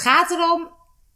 gaat 0.00 0.30
erom, 0.30 0.68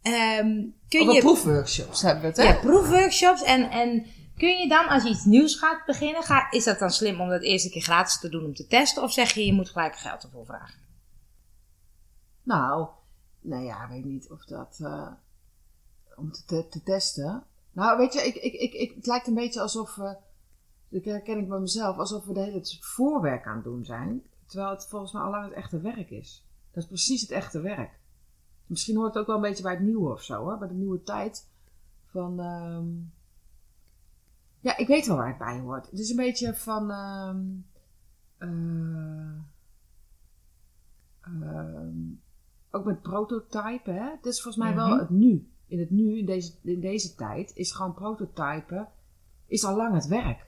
ehm, 0.03 0.67
kun 0.89 1.01
Over 1.01 1.15
je... 1.15 1.21
proefworkshops 1.21 2.03
hebben 2.03 2.23
we 2.23 2.29
het, 2.29 2.37
hè? 2.37 2.43
Ja, 2.43 2.61
proefworkshops. 2.61 3.43
En, 3.43 3.71
en 3.71 4.07
kun 4.37 4.59
je 4.59 4.69
dan, 4.69 4.89
als 4.89 5.03
je 5.03 5.09
iets 5.09 5.25
nieuws 5.25 5.57
gaat 5.57 5.87
beginnen, 5.87 6.23
ga, 6.23 6.51
is 6.51 6.64
dat 6.64 6.79
dan 6.79 6.91
slim 6.91 7.21
om 7.21 7.29
dat 7.29 7.43
eerst 7.43 7.65
een 7.65 7.70
keer 7.70 7.83
gratis 7.83 8.20
te 8.20 8.29
doen 8.29 8.45
om 8.45 8.55
te 8.55 8.66
testen? 8.66 9.02
Of 9.02 9.12
zeg 9.12 9.33
je, 9.33 9.47
je 9.47 9.52
moet 9.52 9.70
gelijk 9.70 9.97
geld 9.97 10.23
ervoor 10.23 10.47
vragen? 10.47 10.83
Nou, 12.43 12.89
nou 13.41 13.65
ja, 13.65 13.89
weet 13.89 14.05
niet 14.05 14.30
of 14.30 14.45
dat... 14.45 14.79
eh, 14.83 15.12
om 16.16 16.32
te, 16.32 16.45
te, 16.45 16.69
te 16.69 16.82
testen. 16.82 17.45
Nou, 17.73 17.98
weet 17.98 18.12
je, 18.12 18.21
ik, 18.21 18.35
ik, 18.35 18.53
ik, 18.53 18.73
ik, 18.73 18.95
het 18.95 19.07
lijkt 19.07 19.27
een 19.27 19.35
beetje 19.35 19.61
alsof 19.61 19.95
we... 19.95 20.16
Dat 20.89 21.05
herken 21.05 21.39
ik 21.39 21.48
bij 21.48 21.59
mezelf. 21.59 21.96
Alsof 21.96 22.25
we 22.25 22.32
de 22.32 22.41
hele 22.41 22.53
tijd 22.53 22.79
voorwerk 22.80 23.46
aan 23.46 23.55
het 23.55 23.65
doen 23.65 23.85
zijn. 23.85 24.23
Terwijl 24.46 24.71
het 24.71 24.87
volgens 24.87 25.12
mij 25.12 25.23
al 25.23 25.30
lang 25.30 25.45
het 25.45 25.52
echte 25.52 25.80
werk 25.80 26.10
is. 26.10 26.46
Dat 26.73 26.82
is 26.82 26.88
precies 26.88 27.21
het 27.21 27.30
echte 27.30 27.60
werk. 27.60 27.91
Misschien 28.66 28.96
hoort 28.96 29.09
het 29.14 29.18
ook 29.23 29.27
wel 29.27 29.36
een 29.36 29.42
beetje 29.42 29.62
bij 29.62 29.73
het 29.74 29.82
nieuwe 29.82 30.12
of 30.12 30.23
zo, 30.23 30.42
hoor. 30.42 30.59
Bij 30.59 30.68
de 30.68 30.74
nieuwe 30.74 31.02
tijd. 31.02 31.48
Van... 32.06 32.41
ehm, 32.41 32.87
Ja, 34.60 34.77
ik 34.77 34.87
weet 34.87 35.06
wel 35.06 35.16
waar 35.16 35.28
het 35.28 35.38
bij 35.38 35.59
hoort. 35.60 35.90
Het 35.90 35.98
is 35.98 36.10
een 36.10 36.16
beetje 36.16 36.54
van... 36.54 36.90
ehm, 36.90 37.40
eh, 38.38 38.48
ehm, 41.20 41.96
ook 42.70 42.84
met 42.84 43.02
prototypen, 43.02 43.95
hè. 43.95 44.10
Het 44.10 44.27
is 44.27 44.42
volgens 44.42 44.65
mij 44.65 44.74
wel 44.74 44.88
Mhm. 44.88 44.98
het 44.98 45.10
nu. 45.10 45.48
In 45.66 45.78
het 45.78 45.90
nu, 45.90 46.18
in 46.18 46.26
deze, 46.26 46.52
in 46.62 46.80
deze 46.80 47.15
tijd, 47.15 47.52
is 47.56 47.73
gewoon 47.73 47.95
prototypen... 47.95 48.88
is 49.46 49.65
al 49.65 49.76
lang 49.76 49.95
het 49.95 50.06
werk. 50.06 50.46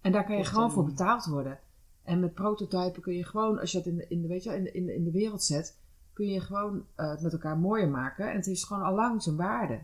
En 0.00 0.12
daar 0.12 0.24
kan 0.26 0.36
je 0.36 0.44
gewoon 0.44 0.70
voor 0.70 0.84
betaald 0.84 1.24
worden. 1.24 1.58
En 2.02 2.20
met 2.20 2.34
prototypen 2.34 3.02
kun 3.02 3.14
je 3.14 3.24
gewoon, 3.24 3.58
als 3.58 3.72
je 3.72 3.78
dat 3.78 3.86
in 3.86 3.96
de, 3.96 4.06
in 4.08 4.22
de, 4.22 4.28
weet 4.28 4.42
je, 4.42 4.56
in 4.72 4.84
de, 4.86 4.94
in 4.94 5.04
de 5.04 5.10
wereld 5.10 5.42
zet... 5.42 5.78
kun 6.16 6.26
je 6.26 6.40
gewoon 6.40 6.86
eh, 6.94 7.10
het 7.10 7.20
met 7.20 7.32
elkaar 7.32 7.58
mooier 7.58 7.88
maken. 7.88 8.30
En 8.30 8.36
het 8.36 8.46
is 8.46 8.64
gewoon 8.64 8.82
al 8.82 8.94
lang 8.94 9.22
zijn 9.22 9.36
waarde. 9.36 9.80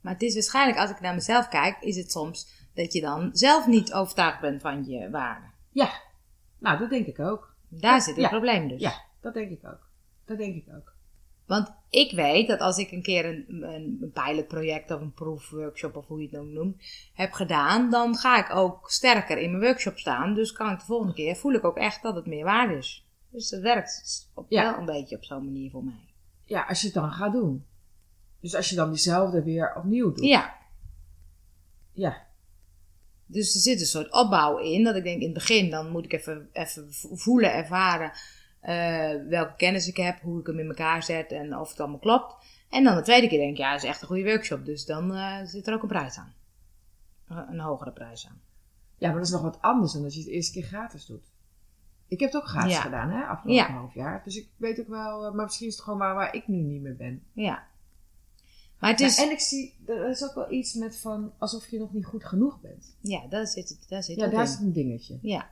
Maar 0.00 0.12
het 0.12 0.22
is 0.22 0.34
waarschijnlijk, 0.34 0.78
als 0.78 0.90
ik 0.90 1.00
naar 1.00 1.14
mezelf 1.14 1.48
kijk, 1.48 1.76
is 1.80 1.96
het 1.96 2.10
soms 2.10 2.66
dat 2.74 2.92
je 2.92 3.00
dan 3.00 3.30
zelf 3.32 3.66
niet 3.66 3.92
overtuigd 3.92 4.40
bent 4.40 4.60
van 4.60 4.84
je 4.84 5.10
waarde. 5.10 5.46
Ja, 5.70 5.90
nou, 6.58 6.78
dat 6.78 6.90
denk 6.90 7.06
ik 7.06 7.18
ook. 7.18 7.54
Daar 7.68 8.00
zit 8.00 8.14
het 8.14 8.24
Ja. 8.24 8.28
probleem 8.28 8.68
dus. 8.68 8.80
Ja, 8.80 8.92
dat 9.20 9.34
denk 9.34 9.50
ik 9.50 9.66
ook. 9.66 9.88
Dat 10.24 10.38
denk 10.38 10.54
ik 10.54 10.74
ook. 10.76 10.92
Want 11.46 11.72
ik 11.90 12.12
weet 12.12 12.48
dat 12.48 12.60
als 12.60 12.78
ik 12.78 12.90
een 12.90 13.02
keer 13.02 13.24
een, 13.24 13.62
een, 13.62 14.10
pilotproject 14.12 14.90
of 14.90 15.00
een 15.00 15.12
proefworkshop 15.12 15.96
of 15.96 16.06
hoe 16.06 16.18
je 16.18 16.24
het 16.24 16.32
dan 16.32 16.52
noemt, 16.52 16.82
heb 17.14 17.32
gedaan, 17.32 17.90
dan 17.90 18.16
ga 18.16 18.38
ik 18.38 18.54
ook 18.54 18.90
sterker 18.90 19.38
in 19.38 19.50
mijn 19.50 19.62
workshop 19.62 19.98
staan. 19.98 20.34
Dus 20.34 20.52
kan 20.52 20.72
ik 20.72 20.78
de 20.78 20.84
volgende 20.84 21.14
keer, 21.14 21.36
voel 21.36 21.52
ik 21.52 21.64
ook 21.64 21.76
echt 21.76 22.02
dat 22.02 22.14
het 22.14 22.26
meer 22.26 22.44
waarde 22.44 22.76
is. 22.76 23.07
Dus 23.30 23.50
het 23.50 23.60
werkt 23.62 24.28
op, 24.34 24.46
Ja. 24.48 24.62
wel 24.70 24.78
een 24.80 24.86
beetje 24.86 25.16
op 25.16 25.24
zo'n 25.24 25.44
manier 25.44 25.70
voor 25.70 25.84
mij. 25.84 26.00
Ja, 26.44 26.62
als 26.68 26.80
je 26.80 26.86
het 26.86 26.94
dan 26.94 27.10
gaat 27.12 27.32
doen. 27.32 27.64
Dus 28.40 28.54
als 28.54 28.68
je 28.70 28.76
dan 28.76 28.88
diezelfde 28.90 29.42
weer 29.42 29.74
opnieuw 29.76 30.12
doet. 30.12 30.24
Ja, 30.24 30.56
Ja, 31.92 32.26
dus 33.26 33.54
er 33.54 33.60
zit 33.60 33.80
een 33.80 33.86
soort 33.86 34.12
opbouw 34.12 34.58
in. 34.58 34.84
Dat 34.84 34.96
ik 34.96 35.02
denk 35.02 35.18
in 35.20 35.24
het 35.24 35.34
begin, 35.34 35.70
dan 35.70 35.90
moet 35.90 36.04
ik 36.04 36.12
even, 36.12 36.48
even 36.52 36.92
vo- 36.94 37.16
voelen, 37.16 37.52
ervaren 37.52 38.12
eh, 38.60 39.28
welke 39.28 39.54
kennis 39.56 39.88
ik 39.88 39.96
heb, 39.96 40.20
hoe 40.20 40.40
ik 40.40 40.46
hem 40.46 40.58
in 40.58 40.66
elkaar 40.68 41.02
zet 41.02 41.32
en 41.32 41.56
of 41.56 41.70
het 41.70 41.80
allemaal 41.80 41.98
klopt. 41.98 42.34
En 42.68 42.84
dan 42.84 42.96
de 42.96 43.02
tweede 43.02 43.28
keer 43.28 43.38
denk 43.38 43.50
ik, 43.50 43.56
ja, 43.58 43.72
het 43.72 43.82
is 43.82 43.88
echt 43.88 44.00
een 44.00 44.06
goede 44.06 44.24
workshop. 44.24 44.64
Dus 44.64 44.84
dan 44.86 45.14
eh, 45.14 45.44
zit 45.44 45.66
er 45.66 45.74
ook 45.74 45.82
een 45.82 45.88
prijs 45.88 46.16
aan. 46.16 46.34
Een 47.28 47.48
een 47.52 47.60
hogere 47.60 47.92
prijs 47.92 48.26
aan. 48.26 48.40
ja, 48.98 49.08
maar 49.08 49.16
dat 49.16 49.26
is 49.26 49.32
nog 49.32 49.42
wat 49.42 49.58
anders 49.60 49.92
dan 49.92 50.04
als 50.04 50.14
je 50.14 50.20
het 50.20 50.28
eerste 50.28 50.52
keer 50.52 50.62
gratis 50.68 51.06
doet. 51.06 51.24
Ik 52.08 52.20
heb 52.20 52.32
het 52.32 52.42
ook 52.42 52.48
gratis 52.48 52.72
Ja. 52.72 52.80
gedaan, 52.80 53.10
hè, 53.10 53.22
afgelopen 53.24 53.64
Ja. 53.64 53.72
half 53.78 53.94
jaar. 53.94 54.24
Dus 54.24 54.36
ik 54.36 54.48
weet 54.56 54.80
ook 54.80 54.88
wel, 54.88 55.24
eh, 55.26 55.32
maar 55.34 55.44
misschien 55.44 55.66
is 55.66 55.74
het 55.74 55.82
gewoon 55.82 55.98
waar, 55.98 56.14
waar 56.14 56.34
ik 56.34 56.48
nu 56.48 56.56
niet 56.56 56.82
meer 56.82 56.96
ben. 56.96 57.22
Ja. 57.32 57.66
Maar 58.78 58.90
het 58.90 58.98
Ja, 58.98 59.06
is... 59.06 59.18
en 59.22 59.30
ik 59.30 59.40
zie, 59.40 59.74
er 59.86 60.08
is 60.08 60.24
ook 60.24 60.34
wel 60.34 60.52
iets 60.52 60.74
met 60.74 60.96
van, 60.98 61.32
alsof 61.38 61.68
je 61.68 61.78
nog 61.78 61.92
niet 61.92 62.04
goed 62.04 62.24
genoeg 62.24 62.60
bent. 62.60 62.96
Ja, 63.00 63.26
daar 63.28 63.46
zit 63.46 63.68
het, 63.68 63.84
daar 63.88 64.02
zit 64.02 64.16
Ja, 64.16 64.28
daar 64.28 64.40
in. 64.40 64.46
zit 64.48 64.60
een 64.60 64.72
dingetje. 64.72 65.18
Ja. 65.22 65.50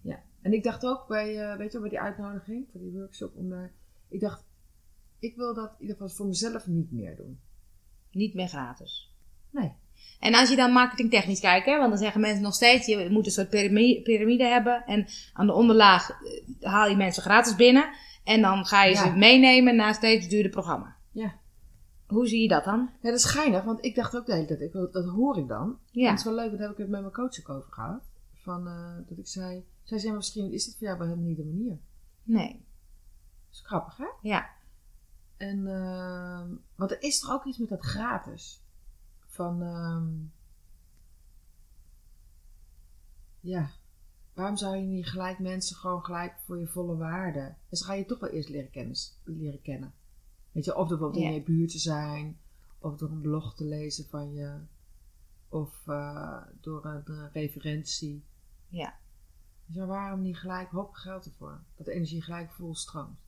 Ja. 0.00 0.22
En 0.42 0.52
ik 0.52 0.62
dacht 0.62 0.84
ook 0.86 1.06
bij, 1.08 1.50
eh, 1.50 1.56
weet 1.56 1.66
je 1.66 1.72
wel, 1.72 1.80
bij 1.80 1.90
die 1.90 2.00
uitnodiging 2.00 2.66
voor 2.70 2.80
die 2.80 2.92
workshop, 2.92 3.36
om 3.36 3.48
daar, 3.48 3.72
ik 4.08 4.20
dacht, 4.20 4.44
ik 5.18 5.36
wil 5.36 5.54
dat 5.54 5.70
in 5.70 5.80
ieder 5.80 5.96
geval 5.96 6.08
voor 6.16 6.26
mezelf 6.26 6.66
niet 6.66 6.92
meer 6.92 7.16
doen. 7.16 7.40
Niet 8.10 8.34
meer 8.34 8.48
gratis. 8.48 9.14
Nee. 9.50 9.72
En 10.18 10.34
als 10.34 10.50
je 10.50 10.56
dan 10.56 10.72
marketingtechnisch 10.72 11.40
kijkt, 11.40 11.66
hè, 11.66 11.76
want 11.78 11.88
dan 11.88 11.98
zeggen 11.98 12.20
mensen 12.20 12.42
nog 12.42 12.54
steeds, 12.54 12.86
je 12.86 13.08
moet 13.10 13.26
een 13.26 13.32
soort 13.32 13.48
pirami- 13.50 14.02
piramide 14.02 14.44
hebben. 14.44 14.84
En 14.86 15.06
aan 15.32 15.46
de 15.46 15.52
onderlaag 15.52 16.10
eh, 16.10 16.70
haal 16.70 16.88
je 16.88 16.96
mensen 16.96 17.22
gratis 17.22 17.56
binnen. 17.56 17.90
En 18.24 18.40
dan 18.40 18.66
ga 18.66 18.84
je 18.84 18.94
Ja. 18.94 19.04
ze 19.04 19.16
meenemen 19.16 19.76
naar 19.76 19.94
steeds 19.94 20.28
duurder 20.28 20.50
programma. 20.50 20.96
Ja. 21.12 21.34
Hoe 22.06 22.26
zie 22.26 22.42
je 22.42 22.48
dat 22.48 22.64
dan? 22.64 22.90
Ja, 23.00 23.10
dat 23.10 23.18
is 23.18 23.24
geinig, 23.24 23.64
want 23.64 23.84
ik 23.84 23.94
dacht 23.94 24.16
ook 24.16 24.26
de 24.26 24.32
hele 24.34 24.46
tijd, 24.46 24.60
ik, 24.60 24.72
dat 24.72 25.08
hoor 25.08 25.38
ik 25.38 25.48
dan. 25.48 25.78
Ja. 25.90 26.04
En 26.04 26.10
het 26.10 26.18
is 26.18 26.24
wel 26.24 26.34
leuk, 26.34 26.50
daar 26.50 26.60
heb 26.60 26.70
ik 26.70 26.76
het 26.76 26.88
met 26.88 27.00
mijn 27.00 27.12
coach 27.12 27.38
ook 27.40 27.48
over 27.48 27.72
gehad. 27.72 28.02
Van, 28.34 28.66
eh, 28.66 29.08
dat 29.08 29.18
ik 29.18 29.26
zei, 29.26 29.64
zij 29.82 29.98
zei, 29.98 30.14
misschien 30.14 30.52
is 30.52 30.64
dit 30.64 30.76
voor 30.78 30.86
jou 30.86 30.98
wel 30.98 31.06
helemaal 31.06 31.28
niet 31.28 31.36
de 31.36 31.44
manier. 31.44 31.78
Nee. 32.22 32.52
Dat 32.52 33.52
is 33.52 33.62
grappig, 33.66 33.96
hè? 33.96 34.06
Ja. 34.22 34.46
En, 35.36 35.66
ehm, 35.66 36.48
want 36.76 36.90
er 36.90 37.02
is 37.02 37.20
toch 37.20 37.32
ook 37.32 37.44
iets 37.44 37.58
met 37.58 37.68
dat 37.68 37.84
gratis. 37.84 38.62
Van, 39.38 39.62
ehm, 39.62 40.08
ja, 43.40 43.70
waarom 44.34 44.56
zou 44.56 44.76
je 44.76 44.82
niet 44.86 45.06
gelijk 45.06 45.38
mensen 45.38 45.76
gewoon 45.76 46.04
gelijk 46.04 46.34
voor 46.44 46.58
je 46.58 46.66
volle 46.66 46.96
waarde? 46.96 47.54
Dus 47.68 47.82
ga 47.82 47.94
je 47.94 48.04
toch 48.04 48.18
wel 48.20 48.30
eerst 48.30 48.48
leren, 48.48 48.70
kennis, 48.70 49.18
leren 49.24 49.62
kennen. 49.62 49.92
Weet 50.52 50.64
je, 50.64 50.74
of 50.76 50.82
er 50.82 50.88
bijvoorbeeld 50.88 51.22
Ja. 51.22 51.28
in 51.28 51.34
je 51.34 51.42
buurt 51.42 51.70
te 51.70 51.78
zijn, 51.78 52.38
of 52.78 52.96
door 52.96 53.10
een 53.10 53.20
blog 53.20 53.54
te 53.54 53.64
lezen 53.64 54.04
van 54.08 54.32
je, 54.34 54.58
of 55.48 55.82
eh, 55.86 56.42
door 56.60 56.84
een, 56.84 57.04
eh, 57.06 57.24
referentie. 57.32 58.24
Ja. 58.68 58.94
Dus 59.66 59.74
ja, 59.76 59.86
waarom 59.86 60.20
niet 60.20 60.38
gelijk 60.38 60.70
hop 60.70 60.92
geld 60.94 61.24
ervoor? 61.26 61.60
Dat 61.76 61.86
de 61.86 61.92
energie 61.92 62.22
gelijk 62.22 62.50
vol 62.50 62.74
stroomt. 62.74 63.18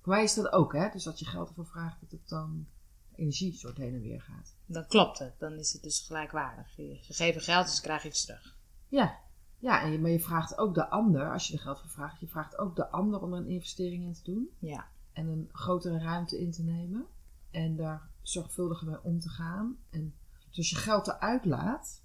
Voor 0.00 0.12
mij 0.12 0.22
is 0.22 0.34
dat 0.34 0.52
ook, 0.52 0.72
hè? 0.72 0.88
Dus 0.90 1.06
als 1.06 1.18
je 1.18 1.24
geld 1.24 1.48
ervoor 1.48 1.66
vraagt, 1.66 2.00
dat 2.00 2.10
het 2.10 2.28
dan 2.28 2.66
energie 3.14 3.52
soort 3.52 3.76
heen 3.76 3.94
en 3.94 4.00
weer 4.00 4.20
gaat. 4.22 4.56
Dan 4.66 4.86
klopt 4.86 5.18
het. 5.18 5.34
Dan 5.38 5.52
is 5.52 5.72
het 5.72 5.82
dus 5.82 6.00
gelijkwaardig. 6.00 6.76
Je- 6.76 6.98
Ze 7.02 7.12
geven 7.14 7.40
geld, 7.40 7.66
dus 7.66 7.76
ze 7.76 7.82
krijgen 7.82 8.08
iets 8.08 8.24
terug. 8.24 8.56
Ja, 8.88 9.18
ja 9.58 9.82
en 9.82 9.92
je, 9.92 9.98
maar 10.00 10.10
je 10.10 10.20
vraagt 10.20 10.58
ook 10.58 10.74
de 10.74 10.88
ander, 10.88 11.32
als 11.32 11.46
je 11.48 11.52
er 11.54 11.60
geld 11.60 11.80
voor 11.80 11.90
vraagt, 11.90 12.20
je 12.20 12.28
vraagt 12.28 12.58
ook 12.58 12.76
de 12.76 12.88
ander 12.88 13.20
om 13.22 13.32
er 13.32 13.38
een 13.38 13.48
investering 13.48 14.04
in 14.04 14.12
te 14.12 14.22
doen. 14.22 14.50
Ja. 14.58 14.88
En 15.12 15.26
een 15.28 15.48
grotere 15.52 15.98
ruimte 15.98 16.40
in 16.40 16.50
te 16.50 16.62
nemen. 16.62 17.06
En 17.50 17.76
daar 17.76 18.10
zorgvuldiger 18.22 18.86
mee 18.88 19.02
om 19.02 19.20
te 19.20 19.28
gaan. 19.28 19.76
En 19.90 20.14
dus 20.48 20.56
als 20.58 20.70
je 20.70 20.76
geld 20.76 21.06
eruit 21.08 21.44
laat, 21.44 22.02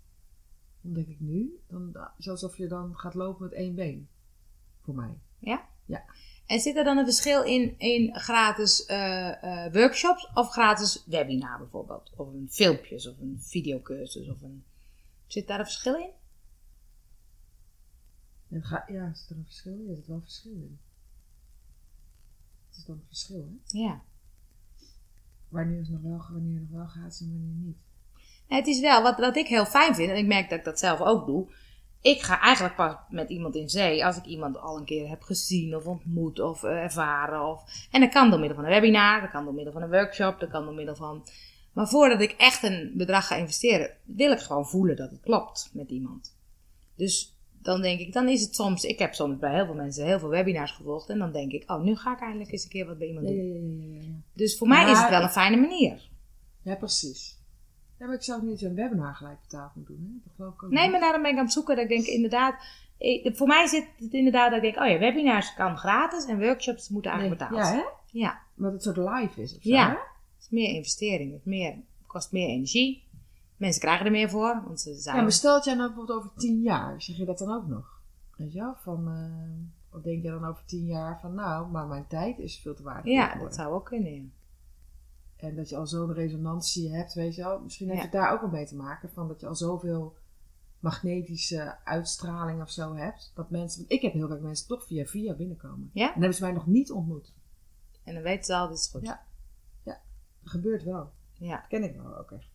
dan 0.81 0.93
denk 0.93 1.07
ik 1.07 1.19
nu, 1.19 1.59
dan, 1.67 1.97
alsof 2.27 2.57
je 2.57 2.67
dan 2.67 2.97
gaat 2.97 3.13
lopen 3.13 3.43
met 3.43 3.53
één 3.53 3.75
been. 3.75 4.09
Voor 4.81 4.95
mij. 4.95 5.19
Ja? 5.39 5.67
Ja. 5.87 6.03
En 6.45 6.59
zit 6.59 6.75
er 6.75 6.83
dan 6.83 6.97
een 6.97 7.05
verschil 7.05 7.43
in, 7.43 7.75
in 7.77 8.15
gratis 8.15 8.85
eh, 8.85 9.65
eh, 9.65 9.73
workshops 9.73 10.29
of 10.33 10.51
gratis 10.51 11.03
webinar 11.05 11.57
bijvoorbeeld? 11.57 12.11
Of 12.15 12.27
een 12.27 12.47
filmpjes 12.49 13.07
of 13.07 13.19
een 13.19 13.39
videocursus 13.41 14.29
of 14.29 14.41
een... 14.41 14.63
Zit 15.25 15.47
daar 15.47 15.59
een 15.59 15.65
verschil 15.65 15.95
in? 15.95 16.09
Ja, 18.87 19.11
is 19.13 19.25
er 19.29 19.35
een 19.35 19.45
verschil? 19.45 19.77
Ja, 19.77 19.89
er 19.89 19.95
zit 19.95 20.07
wel 20.07 20.15
een 20.15 20.21
verschil 20.21 20.51
in. 20.51 20.79
Het 22.67 22.77
is 22.77 22.85
dan 22.85 22.95
een 22.95 23.05
verschil, 23.07 23.49
hè? 23.49 23.79
Ja. 23.79 24.01
Wanneer 25.49 25.79
is 25.79 25.89
nog 25.89 26.01
wel, 26.01 26.25
wanneer 26.31 26.59
nog 26.59 26.69
wel 26.69 26.87
gaat 26.87 27.19
en 27.19 27.31
wanneer 27.31 27.65
niet. 27.65 27.77
Nee, 28.47 28.59
het 28.59 28.67
is 28.67 28.79
wel, 28.79 29.01
wat, 29.01 29.17
wat 29.17 29.35
ik 29.35 29.47
heel 29.47 29.65
fijn 29.65 29.95
vind, 29.95 30.09
en 30.09 30.17
ik 30.17 30.27
merk 30.27 30.49
dat 30.49 30.59
ik 30.59 30.65
dat 30.65 30.79
zelf 30.79 30.99
ook 30.99 31.25
doe. 31.25 31.47
Ik 32.07 32.21
ga 32.21 32.41
eigenlijk 32.41 32.75
pas 32.75 32.95
met 33.09 33.29
iemand 33.29 33.55
in 33.55 33.69
zee 33.69 34.05
als 34.05 34.17
ik 34.17 34.25
iemand 34.25 34.57
al 34.57 34.77
een 34.77 34.85
keer 34.85 35.09
heb 35.09 35.21
gezien 35.21 35.75
of 35.75 35.85
ontmoet 35.85 36.39
of 36.39 36.63
eh, 36.63 36.71
ervaren. 36.71 37.45
Of, 37.45 37.87
en 37.91 38.01
dat 38.01 38.09
kan 38.09 38.29
door 38.29 38.39
middel 38.39 38.57
van 38.57 38.65
een 38.65 38.71
webinar, 38.71 39.21
dat 39.21 39.29
kan 39.29 39.43
door 39.43 39.53
middel 39.53 39.73
van 39.73 39.81
een 39.81 39.89
workshop, 39.89 40.39
dat 40.39 40.49
kan 40.49 40.65
door 40.65 40.73
middel 40.73 40.95
van... 40.95 41.27
Maar 41.73 41.87
voordat 41.87 42.21
ik 42.21 42.31
echt 42.31 42.63
een 42.63 42.91
bedrag 42.95 43.27
ga 43.27 43.35
investeren, 43.35 43.91
wil 44.03 44.31
ik 44.31 44.39
gewoon 44.39 44.67
voelen 44.67 44.95
dat 44.95 45.09
het 45.09 45.19
klopt 45.21 45.69
met 45.73 45.89
iemand. 45.89 46.35
Dus 46.95 47.35
dan 47.61 47.81
denk 47.81 47.99
ik, 47.99 48.13
dan 48.13 48.29
is 48.29 48.41
het 48.41 48.55
soms... 48.55 48.83
Ik 48.83 48.99
heb 48.99 49.13
soms 49.13 49.37
bij 49.37 49.53
heel 49.53 49.65
veel 49.65 49.75
mensen 49.75 50.05
heel 50.05 50.19
veel 50.19 50.29
webinars 50.29 50.71
gevolgd. 50.71 51.09
En 51.09 51.17
dan 51.17 51.31
denk 51.31 51.51
ik, 51.51 51.71
oh, 51.71 51.81
nu 51.81 51.95
ga 51.95 52.13
ik 52.13 52.21
eindelijk 52.21 52.51
eens 52.51 52.63
een 52.63 52.69
keer 52.69 52.85
wat 52.85 52.97
bij 52.97 53.07
iemand 53.07 53.27
doen. 53.27 53.35
ja, 53.35 53.43
ja, 53.43 53.53
ja, 53.53 53.95
ja, 53.95 54.01
ja. 54.01 54.21
Dus 54.33 54.57
voor 54.57 54.67
mij 54.67 54.91
is 54.91 54.99
het 54.99 55.09
wel 55.09 55.21
een 55.21 55.29
fijne 55.29 55.57
manier. 55.57 56.09
Ja, 56.61 56.75
precies. 56.75 57.36
Ja, 57.99 58.05
maar 58.05 58.15
ik 58.15 58.23
zou 58.23 58.43
niet 58.45 58.59
zo'n 58.59 58.73
webinar 58.75 59.13
gelijk 59.15 59.41
betaald 59.41 59.75
moeten 59.75 59.95
doen, 59.95 60.05
hè? 60.05 60.19
Dat 60.23 60.33
geloof 60.35 60.53
ik 60.53 60.63
ook 60.63 60.69
Nee, 60.71 60.89
maar 60.89 60.99
daarom 60.99 61.21
ben 61.21 61.31
ik 61.31 61.37
aan 61.37 61.43
het 61.43 61.53
zoeken. 61.53 61.75
Dat 61.75 61.83
ik 61.83 61.89
denk 61.89 62.05
inderdaad. 62.05 62.55
ik- 62.97 63.35
voor 63.37 63.47
mij 63.47 63.67
zit 63.67 63.87
het 63.99 64.13
inderdaad 64.13 64.51
dat 64.51 64.63
ik 64.63 64.73
denk: 64.73 64.85
oh 64.85 64.91
ja, 64.91 64.99
webinars 64.99 65.53
kan 65.53 65.77
gratis 65.77 66.25
en 66.25 66.39
workshops 66.39 66.89
moeten 66.89 67.11
eigenlijk 67.11 67.41
Nee, 67.41 67.49
betaald. 67.49 67.73
Ja, 67.75 67.79
hè? 67.81 67.85
ja. 68.19 68.39
Omdat 68.57 68.73
het 68.73 68.83
soort 68.83 68.97
live 68.97 69.41
is 69.41 69.55
of 69.55 69.61
zo, 69.61 69.69
Ja. 69.69 69.85
hè? 69.87 69.91
Het 69.93 70.41
is 70.41 70.49
meer 70.49 70.73
investering. 70.75 71.31
Het, 71.33 71.45
meer, 71.45 71.71
het 71.71 71.83
kost 72.07 72.31
meer 72.31 72.47
energie. 72.47 73.03
Mensen 73.57 73.81
krijgen 73.81 74.05
er 74.05 74.11
meer 74.11 74.29
voor. 74.29 74.61
Want 74.65 74.79
ze 74.81 74.93
zijn. 74.95 75.15
Ja, 75.15 75.21
maar 75.21 75.31
stel 75.31 75.53
dat 75.55 75.65
jij 75.65 75.73
nou 75.75 75.87
bijvoorbeeld 75.87 76.17
over 76.19 76.31
tien 76.37 76.61
jaar, 76.61 77.01
zeg 77.01 77.17
je 77.17 77.25
dat 77.25 77.37
dan 77.37 77.51
ook 77.55 77.67
nog? 77.67 78.01
Weet 78.37 78.53
je 78.53 78.59
wel? 78.59 78.75
Van, 78.83 79.07
eh, 79.07 79.95
of 79.97 80.01
denk 80.01 80.23
je 80.23 80.29
dan 80.29 80.45
over 80.45 80.63
tien 80.65 80.85
jaar 80.85 81.19
van, 81.21 81.33
nou, 81.33 81.67
maar 81.71 81.85
mijn 81.87 82.07
tijd 82.07 82.39
is 82.39 82.59
veel 82.59 82.75
te 82.75 82.83
waardevol 82.83 83.11
ja, 83.11 83.35
dat 83.35 83.55
zou 83.55 83.73
ook 83.73 83.85
kunnen. 83.85 84.33
Ja. 85.37 85.47
En 85.47 85.55
dat 85.55 85.69
je 85.69 85.77
al 85.77 85.87
zo'n 85.87 86.13
resonantie 86.13 86.91
hebt, 86.95 87.13
weet 87.13 87.35
je 87.35 87.43
wel. 87.43 87.59
Misschien 87.61 87.87
heeft 87.87 87.97
Ja. 87.99 88.03
het 88.03 88.13
daar 88.13 88.31
ook 88.33 88.41
wel 88.41 88.49
mee 88.49 88.65
te 88.65 88.75
maken. 88.75 89.09
Van 89.09 89.27
dat 89.27 89.39
je 89.39 89.47
al 89.47 89.55
zoveel 89.55 90.15
magnetische 90.79 91.77
uitstraling 91.83 92.61
of 92.61 92.69
zo 92.69 92.95
hebt. 92.95 93.31
Dat 93.35 93.49
mensen, 93.49 93.79
want 93.79 93.91
ik 93.91 94.01
heb 94.01 94.13
heel 94.13 94.27
vaak 94.27 94.39
mensen 94.39 94.67
toch 94.67 94.85
via 94.85 95.05
via 95.05 95.33
binnenkomen. 95.33 95.89
Ja? 95.93 96.01
En 96.05 96.11
dan 96.11 96.19
hebben 96.19 96.37
ze 96.37 96.43
mij 96.43 96.51
nog 96.53 96.65
niet 96.67 96.91
ontmoet. 96.91 97.33
En 98.03 98.13
dan 98.13 98.23
weten 98.23 98.43
ze 98.43 98.55
al, 98.55 98.67
dit 98.67 98.77
is 98.77 98.87
goed. 98.91 99.01
Ja. 99.05 99.25
Dat 99.83 100.55
gebeurt 100.55 100.83
wel. 100.83 101.11
Ja. 101.33 101.55
Dat 101.55 101.67
ken 101.67 101.83
ik 101.83 101.95
wel 101.95 102.17
ook 102.17 102.31
echt. 102.31 102.49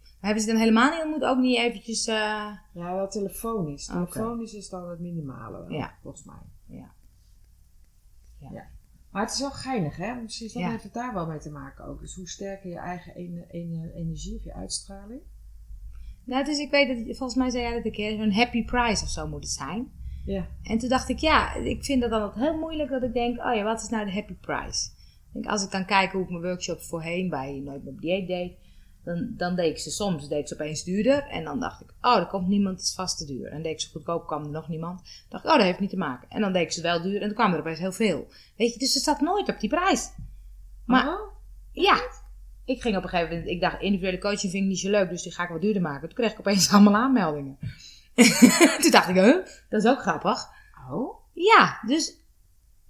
Maar 0.00 0.30
hebben 0.30 0.42
ze 0.42 0.48
dan 0.50 0.60
helemaal 0.60 0.90
niet 0.90 1.02
ontmoet? 1.02 1.24
Ook 1.24 1.38
niet 1.38 1.58
eventjes... 1.58 2.06
eh, 2.06 2.14
Ja, 2.72 2.94
wel 2.94 3.08
telefonisch. 3.08 3.86
Telefonisch 3.86 4.54
is 4.54 4.68
dan 4.68 4.88
het 4.90 5.00
minimale, 5.00 5.64
Ja. 5.70 5.94
volgens 6.02 6.24
mij. 6.24 6.42
Ja. 6.66 6.92
Maar 9.12 9.22
het 9.22 9.32
is 9.32 9.40
wel 9.40 9.50
geinig, 9.50 9.96
hè? 9.96 10.14
Misschien 10.14 10.46
is 10.46 10.52
dat 10.52 10.62
Ja. 10.62 10.70
heeft 10.70 10.82
het 10.82 10.92
daar 10.94 11.14
wel 11.14 11.26
mee 11.26 11.38
te 11.38 11.50
maken 11.50 11.84
ook. 11.84 12.00
Dus 12.00 12.14
hoe 12.14 12.28
sterker 12.28 12.70
je 12.70 12.78
eigen 12.78 13.14
ene- 13.14 13.46
ene- 13.50 13.92
energie 13.94 14.36
of 14.36 14.44
je 14.44 14.54
uitstraling. 14.54 15.20
Nou, 16.24 16.44
dus 16.44 16.58
ik 16.58 16.70
weet 16.70 16.88
dat, 16.88 17.16
volgens 17.16 17.34
mij 17.38 17.50
zei 17.50 17.62
jij 17.62 17.72
dat 17.74 17.84
een 17.84 17.92
keer, 17.92 18.16
zo'n 18.16 18.32
happy 18.32 18.64
price 18.64 19.04
of 19.04 19.10
zo 19.10 19.28
moet 19.28 19.42
het 19.42 19.52
zijn. 19.52 19.92
Ja. 20.24 20.46
En 20.62 20.78
toen 20.78 20.88
dacht 20.88 21.08
ik, 21.08 21.18
ja, 21.18 21.54
ik 21.54 21.84
vind 21.84 22.00
dat 22.00 22.10
dan 22.10 22.22
altijd 22.22 22.44
heel 22.44 22.58
moeilijk 22.58 22.90
dat 22.90 23.02
ik 23.02 23.12
denk, 23.12 23.38
oh 23.38 23.54
ja, 23.54 23.62
wat 23.62 23.82
is 23.82 23.88
nou 23.88 24.04
de 24.04 24.12
happy 24.12 24.34
price? 24.34 24.90
Ik 25.26 25.32
denk, 25.32 25.46
als 25.46 25.64
ik 25.64 25.70
dan 25.70 25.84
kijk 25.86 26.12
hoe 26.12 26.22
ik 26.22 26.28
mijn 26.30 26.42
workshops 26.42 26.86
voorheen 26.86 27.28
bij 27.28 27.60
Nooit 27.64 27.84
meer 27.84 27.92
op 27.92 28.00
dieet 28.00 28.26
deed, 28.26 28.52
dan, 29.04 29.34
dan 29.36 29.56
deed 29.56 29.70
ik 29.70 29.78
ze 29.78 29.90
soms, 29.90 30.28
deed 30.28 30.38
ik 30.38 30.48
ze 30.48 30.54
opeens 30.54 30.84
duurder. 30.84 31.22
En 31.28 31.44
dan 31.44 31.60
dacht 31.60 31.80
ik, 31.80 31.94
oh, 32.00 32.16
er 32.16 32.26
komt 32.26 32.48
niemand, 32.48 32.76
het 32.78 32.86
is 32.86 32.94
vast 32.94 33.18
te 33.18 33.26
duur. 33.26 33.50
En 33.50 33.62
deed 33.62 33.72
ik 33.72 33.80
ze 33.80 33.90
goedkoop, 33.90 34.26
kwam 34.26 34.44
er 34.44 34.50
nog 34.50 34.68
niemand. 34.68 34.98
Dan 34.98 35.06
dacht 35.28 35.44
ik, 35.44 35.50
oh, 35.50 35.56
dat 35.56 35.66
heeft 35.66 35.80
niet 35.80 35.90
te 35.90 35.96
maken. 35.96 36.28
En 36.28 36.40
dan 36.40 36.52
deed 36.52 36.62
ik 36.62 36.72
ze 36.72 36.82
wel 36.82 37.02
duur 37.02 37.20
en 37.20 37.26
dan 37.26 37.34
kwam 37.34 37.52
er 37.52 37.58
opeens 37.58 37.78
heel 37.78 37.92
veel. 37.92 38.28
Weet 38.56 38.72
je, 38.72 38.78
dus 38.78 38.94
het 38.94 39.02
zat 39.02 39.20
nooit 39.20 39.48
op 39.48 39.60
die 39.60 39.68
prijs. 39.68 40.10
Maar 40.86 41.08
Oh? 41.08 41.32
ja, 41.72 42.00
ik 42.64 42.82
ging 42.82 42.96
op 42.96 43.02
een 43.02 43.08
gegeven 43.08 43.30
moment, 43.30 43.50
ik 43.50 43.60
dacht, 43.60 43.80
individuele 43.80 44.18
coaching 44.18 44.52
vind 44.52 44.62
ik 44.62 44.68
niet 44.68 44.78
zo 44.78 44.90
leuk, 44.90 45.08
dus 45.08 45.22
die 45.22 45.32
ga 45.32 45.42
ik 45.42 45.48
wat 45.48 45.60
duurder 45.60 45.82
maken. 45.82 46.08
Toen 46.08 46.16
kreeg 46.16 46.32
ik 46.32 46.38
opeens 46.38 46.70
allemaal 46.72 46.94
aanmeldingen. 46.94 47.58
Toen 48.80 48.90
dacht 48.90 49.08
ik, 49.08 49.14
huh, 49.14 49.46
dat 49.68 49.84
is 49.84 49.86
ook 49.86 50.00
grappig. 50.00 50.48
Oh? 50.90 51.20
Ja, 51.32 51.80
dus 51.86 52.16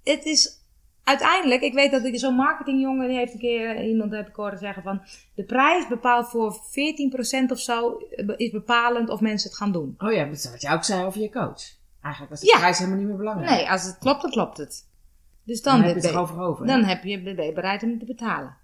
het 0.03 0.25
is 0.25 0.62
uiteindelijk, 1.03 1.61
ik 1.61 1.73
weet 1.73 1.91
dat 1.91 2.03
ik 2.05 2.19
zo'n 2.19 2.35
marketingjongen, 2.35 3.07
die 3.07 3.17
heeft 3.17 3.33
een 3.33 3.39
keer, 3.39 3.83
iemand 3.85 4.11
heb 4.11 4.27
ik 4.27 4.35
horen 4.35 4.57
zeggen 4.57 4.83
van, 4.83 5.01
de 5.35 5.43
prijs 5.43 5.87
bepaalt 5.87 6.29
voor 6.29 6.55
14% 7.47 7.51
of 7.51 7.59
zo, 7.59 7.97
eh, 7.97 8.27
is 8.37 8.51
bepalend 8.51 9.09
of 9.09 9.19
mensen 9.19 9.49
het 9.49 9.57
gaan 9.57 9.71
doen. 9.71 9.95
Oh 9.97 10.11
ja, 10.13 10.25
dat 10.25 10.33
is 10.33 10.49
wat 10.51 10.61
jij 10.61 10.73
ook 10.73 10.83
zei 10.83 11.05
over 11.05 11.21
je 11.21 11.29
coach. 11.31 11.61
Eigenlijk 12.01 12.29
was 12.33 12.39
de 12.41 12.47
Ja. 12.53 12.57
prijs 12.57 12.77
helemaal 12.77 12.99
niet 12.99 13.07
meer 13.07 13.17
belangrijk. 13.17 13.49
Nee, 13.51 13.69
als 13.69 13.83
het 13.83 13.97
klopt, 13.97 14.21
dan 14.21 14.31
klopt 14.31 14.57
het. 14.57 14.87
Dus 15.45 15.61
dan, 15.61 15.73
dan, 15.77 15.83
heb 15.87 15.95
je 15.95 16.01
het 16.01 16.09
erover 16.11 16.39
over. 16.41 16.65
dan 16.67 16.83
heb 16.83 17.03
je, 17.03 17.21
ben 17.21 17.45
je 17.45 17.53
bereid 17.53 17.83
om 17.83 17.99
te 17.99 18.05
betalen. 18.05 18.57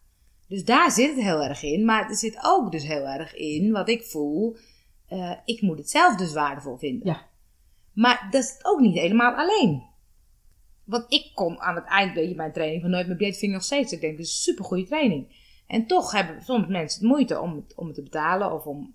Dus 0.47 0.65
daar 0.65 0.92
zit 0.92 1.15
het 1.15 1.24
heel 1.24 1.44
erg 1.44 1.63
in. 1.63 1.85
Maar 1.85 2.09
er 2.09 2.15
zit 2.15 2.39
ook 2.42 2.71
dus 2.71 2.83
heel 2.88 3.06
erg 3.07 3.35
in 3.35 3.71
wat 3.71 3.89
ik 3.89 4.03
voel. 4.03 4.57
eh, 5.07 5.31
ik 5.45 5.62
moet 5.62 5.77
het 5.77 5.89
zelf 5.89 6.15
dus 6.15 6.33
waardevol 6.33 6.77
vinden. 6.77 7.07
Ja. 7.07 7.21
Maar 7.94 8.27
dat 8.31 8.44
is 8.44 8.59
ook 8.62 8.80
niet 8.80 8.95
helemaal 9.00 9.33
alleen. 9.35 9.83
Want 10.89 11.06
ik 11.07 11.31
kom 11.33 11.57
aan 11.57 11.75
het 11.75 11.86
eind, 11.86 12.13
weet 12.13 12.30
je, 12.30 12.36
mijn 12.36 12.51
training 12.51 12.81
van 12.81 12.89
Nooit 12.91 13.07
meer 13.07 13.15
Bleed 13.15 13.38
vind 13.38 13.51
ik 13.51 13.57
nog 13.57 13.63
steeds. 13.63 13.91
Ik 13.91 14.01
denk, 14.01 14.18
dit 14.18 14.25
is 14.25 14.31
een 14.33 14.41
supergoeie 14.41 14.86
training. 14.86 15.47
En 15.68 15.86
toch 15.88 16.12
hebben 16.12 16.41
soms 16.44 16.68
mensen 16.68 17.00
het 17.01 17.09
moeite 17.09 17.39
om 17.39 17.56
het, 17.56 17.74
om 17.75 17.86
het 17.86 17.95
te 17.95 18.01
betalen 18.03 18.51
of 18.53 18.65
om... 18.65 18.94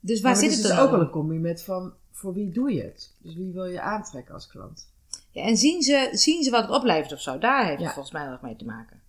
Dus 0.00 0.20
waar 0.20 0.32
maar 0.32 0.40
zit 0.40 0.50
het 0.50 0.58
het 0.58 0.68
is 0.70 0.76
dan 0.76 0.78
dus 0.78 0.86
ook 0.86 0.92
in? 0.92 0.98
wel 0.98 1.06
een 1.06 1.12
combi 1.12 1.38
met 1.38 1.62
van, 1.62 1.92
voor 2.10 2.32
wie 2.32 2.50
doe 2.50 2.72
je 2.72 2.82
het? 2.82 3.14
Dus 3.18 3.34
wie 3.34 3.52
wil 3.52 3.64
je 3.64 3.80
aantrekken 3.80 4.34
als 4.34 4.46
klant? 4.46 4.90
Ja, 5.30 5.42
en 5.42 5.56
zien 5.56 5.82
ze, 5.82 6.08
zien 6.12 6.42
ze 6.42 6.50
wat 6.50 6.62
het 6.62 6.70
oplevert 6.70 7.12
of 7.12 7.20
zo? 7.20 7.38
Daar 7.38 7.64
heeft 7.66 7.78
Ja. 7.78 7.84
het 7.84 7.92
volgens 7.94 8.14
mij 8.14 8.22
heel 8.22 8.32
erg 8.32 8.40
mee 8.42 8.56
te 8.56 8.64
maken. 8.64 9.00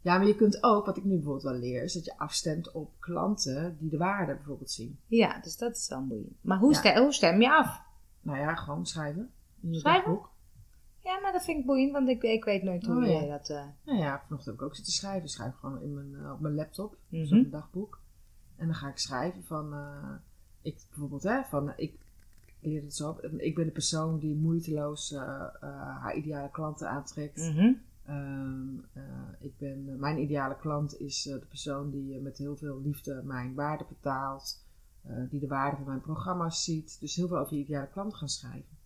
Ja, 0.00 0.16
maar 0.18 0.26
je 0.26 0.36
kunt 0.36 0.62
ook, 0.62 0.86
wat 0.86 0.96
ik 0.96 1.04
nu 1.04 1.14
bijvoorbeeld 1.14 1.42
wel 1.44 1.54
leer, 1.60 1.82
is 1.82 1.92
dat 1.92 2.04
je 2.04 2.18
afstemt 2.18 2.72
op 2.72 2.90
klanten 2.98 3.76
die 3.80 3.90
de 3.90 3.96
waarde 3.96 4.34
bijvoorbeeld 4.34 4.70
zien. 4.70 4.98
Ja, 5.06 5.40
dus 5.42 5.56
dat 5.56 5.76
is 5.76 5.88
wel 5.88 6.06
boeiend. 6.06 6.32
Maar 6.40 6.58
hoe, 6.58 6.72
Ja. 6.72 6.78
stem, 6.78 7.02
hoe 7.02 7.12
stem 7.12 7.40
je 7.40 7.50
af? 7.52 7.80
Nou 8.20 8.38
ja, 8.38 8.54
gewoon 8.54 8.86
schrijven. 8.86 9.30
In 9.62 9.72
je 9.72 9.78
Schrijven? 9.78 10.20
Ja, 10.98 11.18
maar 11.20 11.32
dat 11.32 11.44
vind 11.44 11.58
ik 11.58 11.66
boeiend, 11.66 11.92
want 11.92 12.08
ik, 12.08 12.22
ik 12.22 12.44
weet 12.44 12.62
nooit 12.62 12.86
hoe 12.86 12.96
Oh, 12.96 13.06
ja. 13.06 13.20
je 13.20 13.28
dat... 13.28 13.48
eh, 13.50 13.64
Nou 13.84 13.98
ja, 13.98 14.12
vanochtend 14.26 14.44
heb 14.44 14.54
ik 14.54 14.62
ook 14.62 14.74
zitten 14.74 14.92
schrijven. 14.92 15.22
Ik 15.22 15.28
schrijf 15.28 15.54
gewoon 15.54 15.80
in 15.82 15.94
mijn, 15.94 16.14
eh, 16.24 16.32
op 16.32 16.40
mijn 16.40 16.54
laptop, 16.54 16.96
dus 17.08 17.30
Mhm. 17.30 17.50
dagboek. 17.50 18.00
En 18.56 18.66
dan 18.66 18.74
ga 18.74 18.88
ik 18.88 18.98
schrijven 18.98 19.44
van, 19.44 19.72
eh, 19.74 20.14
ik 20.62 20.84
bijvoorbeeld, 20.88 21.22
hè, 21.22 21.42
van, 21.42 21.72
ik 21.76 21.98
leer 22.60 22.82
het 22.82 22.94
zo 22.94 23.08
op. 23.08 23.20
Ik 23.24 23.54
ben 23.54 23.64
de 23.64 23.70
persoon 23.70 24.18
die 24.18 24.34
moeiteloos 24.34 25.14
haar 25.60 26.14
ideale 26.16 26.50
klanten 26.50 26.88
aantrekt. 26.88 27.36
mhm. 27.54 27.72
Ehm, 28.06 28.68
eh, 28.92 29.02
ik 29.40 29.58
ben, 29.58 29.98
mijn 29.98 30.18
ideale 30.18 30.56
klant 30.56 31.00
is 31.00 31.22
de 31.22 31.46
persoon 31.48 31.90
die 31.90 32.20
met 32.20 32.38
heel 32.38 32.56
veel 32.56 32.80
liefde 32.80 33.22
mijn 33.24 33.54
waarde 33.54 33.84
betaalt. 33.88 34.60
die 35.30 35.40
de 35.40 35.46
waarde 35.46 35.76
van 35.76 35.86
mijn 35.86 36.00
programma's 36.00 36.64
ziet. 36.64 37.00
Dus 37.00 37.14
heel 37.16 37.28
veel 37.28 37.38
over 37.38 37.54
je 37.56 37.62
ideale 37.62 37.88
klant 37.88 38.14
gaan 38.14 38.28
schrijven. 38.28 38.76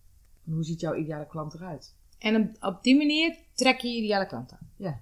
Hoe 0.53 0.63
ziet 0.63 0.79
jouw 0.79 0.95
ideale 0.95 1.27
klant 1.27 1.53
eruit? 1.53 1.95
En 2.19 2.55
op, 2.59 2.83
die 2.83 2.97
manier 2.97 3.37
trek 3.53 3.79
je 3.79 3.87
je 3.87 3.97
ideale 3.97 4.25
klant 4.27 4.51
aan. 4.51 4.69
Ja. 4.75 4.99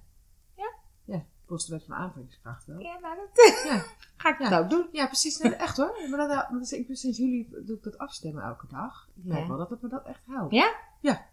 Ja? 0.56 0.72
Ja, 1.06 1.26
volgens 1.46 1.70
de 1.70 1.76
wet 1.76 1.86
van 1.86 1.96
aantrekkingskracht 1.96 2.66
wel. 2.66 2.80
Ja, 2.80 3.00
nou, 3.02 3.16
dat 3.34 3.62
Ja. 3.66 3.84
ga 4.22 4.30
ik 4.34 4.40
Ja. 4.40 4.50
dat 4.50 4.60
ook 4.64 4.70
doen. 4.70 4.88
Ja, 4.92 5.06
precies. 5.06 5.38
Nee, 5.38 5.56
echt 5.56 5.78
hoor. 5.78 5.96
Maar 6.10 6.28
dat, 6.28 6.48
dat 6.52 6.62
is, 6.62 6.72
ik, 6.74 6.88
sinds 6.92 7.18
jullie 7.18 7.50
doe 7.66 7.78
ik 7.78 7.84
dat 7.84 7.98
afstemmen 7.98 8.44
elke 8.44 8.68
dag. 8.68 9.10
Ik 9.16 9.24
merk 9.24 9.42
Ja. 9.42 9.48
wel 9.48 9.58
dat 9.58 9.70
het 9.70 9.82
me 9.82 9.90
dat 9.90 10.06
echt 10.06 10.22
helpt. 10.28 10.54
Ja? 10.54 10.74
Ja. 11.02 11.26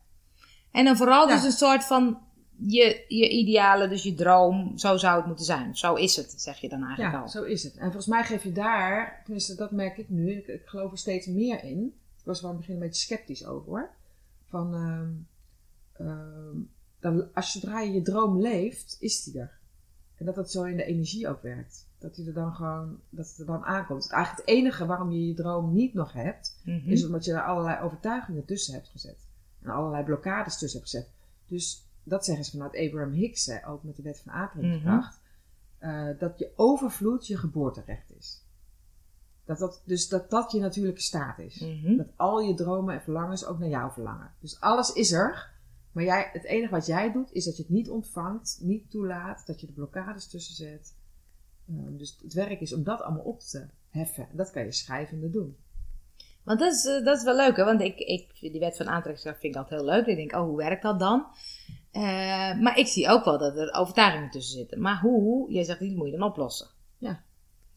En 0.70 0.84
dan 0.84 0.96
vooral 0.96 1.26
dus 1.26 1.44
een 1.44 1.52
soort 1.52 1.84
van 1.84 2.18
je, 2.56 3.04
je 3.08 3.28
ideale, 3.30 3.88
dus 3.88 4.02
je 4.02 4.14
droom, 4.14 4.78
zo 4.78 4.96
zou 4.96 5.16
het 5.16 5.26
moeten 5.26 5.44
zijn. 5.44 5.76
Zo 5.76 5.94
is 5.94 6.16
het, 6.16 6.34
zeg 6.40 6.58
je 6.58 6.68
dan 6.68 6.84
eigenlijk 6.84 7.14
Ja, 7.14 7.20
al. 7.20 7.28
zo 7.28 7.42
is 7.42 7.62
het. 7.62 7.74
En 7.76 7.82
volgens 7.84 8.06
mij 8.06 8.24
geef 8.24 8.42
je 8.42 8.52
daar, 8.52 9.20
tenminste 9.24 9.54
dat 9.54 9.70
merk 9.70 9.96
ik 9.98 10.08
nu, 10.08 10.30
ik, 10.32 10.46
ik 10.46 10.62
geloof 10.66 10.90
er 10.92 10.98
steeds 10.98 11.26
meer 11.26 11.64
in. 11.64 11.94
Ik 12.18 12.24
was 12.24 12.38
er 12.38 12.44
aan 12.44 12.50
het 12.50 12.58
begin 12.58 12.74
een 12.74 12.80
beetje 12.80 13.02
sceptisch 13.02 13.46
over 13.46 13.68
hoor. 13.70 13.90
Van, 14.52 14.74
ehm, 14.74 15.10
ehm, 16.08 16.56
dan, 17.00 17.34
als 17.34 17.52
zodra 17.52 17.80
je 17.80 17.92
je 17.92 18.02
droom 18.02 18.40
leeft, 18.40 18.96
is 19.00 19.22
die 19.24 19.40
er. 19.40 19.58
En 20.16 20.24
dat 20.26 20.34
dat 20.34 20.50
zo 20.50 20.62
in 20.64 20.76
de 20.76 20.84
energie 20.84 21.28
ook 21.28 21.42
werkt. 21.42 21.86
Dat 21.98 22.14
die 22.14 22.26
er 22.26 22.32
dan 22.34 22.54
gewoon, 22.54 23.00
dat 23.10 23.28
het 23.28 23.38
er 23.38 23.46
dan 23.46 23.64
aankomt. 23.64 24.10
Eigenlijk 24.10 24.46
het 24.46 24.56
enige 24.56 24.86
waarom 24.86 25.10
je 25.12 25.26
je 25.26 25.34
droom 25.34 25.72
niet 25.72 25.94
nog 25.94 26.12
hebt, 26.12 26.60
Mhm. 26.64 26.90
is 26.90 27.04
omdat 27.06 27.24
je 27.24 27.32
er 27.32 27.44
allerlei 27.44 27.82
overtuigingen 27.82 28.44
tussen 28.44 28.74
hebt 28.74 28.88
gezet. 28.88 29.26
En 29.62 29.70
allerlei 29.70 30.04
blokkades 30.04 30.58
tussen 30.58 30.80
hebt 30.80 30.90
gezet. 30.90 31.08
Dus 31.46 31.86
dat 32.02 32.24
zeggen 32.24 32.44
ze 32.44 32.50
vanuit 32.50 32.76
Abraham 32.76 33.12
Hicks, 33.12 33.46
hè, 33.46 33.68
ook 33.68 33.82
met 33.82 33.96
de 33.96 34.02
wet 34.02 34.20
van 34.20 34.32
aantrekkingskracht. 34.32 35.20
eh, 35.78 36.08
dat 36.18 36.38
je 36.38 36.50
overvloed 36.56 37.26
je 37.26 37.36
geboorterecht 37.36 38.10
is. 38.18 38.42
Dat 39.58 39.70
dat, 39.70 39.82
dus 39.84 40.08
dat 40.08 40.30
dat 40.30 40.52
je 40.52 40.60
natuurlijke 40.60 41.00
staat 41.00 41.38
is. 41.38 41.60
Mhm. 41.60 41.96
Dat 41.96 42.06
al 42.16 42.40
je 42.40 42.54
dromen 42.54 42.94
en 42.94 43.02
verlangens 43.02 43.44
ook 43.44 43.58
naar 43.58 43.68
jou 43.68 43.92
verlangen. 43.92 44.30
Dus 44.40 44.60
alles 44.60 44.92
is 44.92 45.12
er. 45.12 45.50
Maar 45.92 46.04
jij, 46.04 46.30
het 46.32 46.44
enige 46.44 46.70
wat 46.70 46.86
jij 46.86 47.12
doet, 47.12 47.32
is 47.32 47.44
dat 47.44 47.56
je 47.56 47.62
het 47.62 47.72
niet 47.72 47.90
ontvangt, 47.90 48.58
niet 48.60 48.90
toelaat, 48.90 49.46
dat 49.46 49.60
je 49.60 49.66
de 49.66 49.72
blokkades 49.72 50.28
tussen 50.28 50.54
zet. 50.54 50.96
Eh, 51.68 51.74
dus 51.90 52.18
het 52.22 52.32
werk 52.32 52.60
is 52.60 52.74
om 52.74 52.82
dat 52.82 53.00
allemaal 53.00 53.24
op 53.24 53.40
te 53.40 53.66
heffen. 53.88 54.28
En 54.30 54.36
dat 54.36 54.50
kan 54.50 54.64
je 54.64 54.72
schrijvende 54.72 55.30
doen. 55.30 55.56
Want 56.42 56.58
dat 56.58 56.72
is, 56.72 56.84
eh, 56.84 57.04
dat 57.04 57.16
is 57.16 57.24
wel 57.24 57.36
leuk, 57.36 57.56
hè? 57.56 57.64
Want 57.64 57.80
ik, 57.80 57.98
ik, 57.98 58.40
die 58.40 58.60
wet 58.60 58.76
van 58.76 58.86
aantrekkingskracht 58.86 59.40
vind 59.40 59.54
ik 59.54 59.60
altijd 59.60 59.80
heel 59.80 59.90
leuk. 59.90 60.06
Ik 60.06 60.16
denk, 60.16 60.32
oh, 60.32 60.48
hoe 60.48 60.56
werkt 60.56 60.82
dat 60.82 60.98
dan? 60.98 61.26
Eh, 61.90 62.60
maar 62.60 62.78
ik 62.78 62.86
zie 62.86 63.08
ook 63.08 63.24
wel 63.24 63.38
dat 63.38 63.56
er 63.56 63.72
overtuigingen 63.72 64.30
tussen 64.30 64.58
zitten. 64.58 64.80
Maar 64.80 65.00
hoe? 65.00 65.52
Jij 65.52 65.64
zegt, 65.64 65.78
die 65.78 65.96
moet 65.96 66.10
je 66.10 66.16
dan 66.16 66.28
oplossen. 66.28 66.68
Ja. 66.98 67.22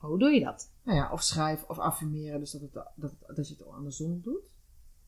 Hoe 0.07 0.19
doe 0.19 0.29
je 0.31 0.39
dat? 0.43 0.71
Nou 0.83 0.97
ja, 0.97 1.11
of 1.11 1.21
schrijf 1.21 1.63
of 1.67 1.79
affirmeren, 1.79 2.39
dus 2.39 2.51
dat, 2.51 2.61
het, 2.61 2.73
dat, 2.73 2.91
het- 3.01 3.35
dat 3.35 3.47
je 3.47 3.53
het 3.57 3.67
andersom 3.67 4.21
doet. 4.21 4.53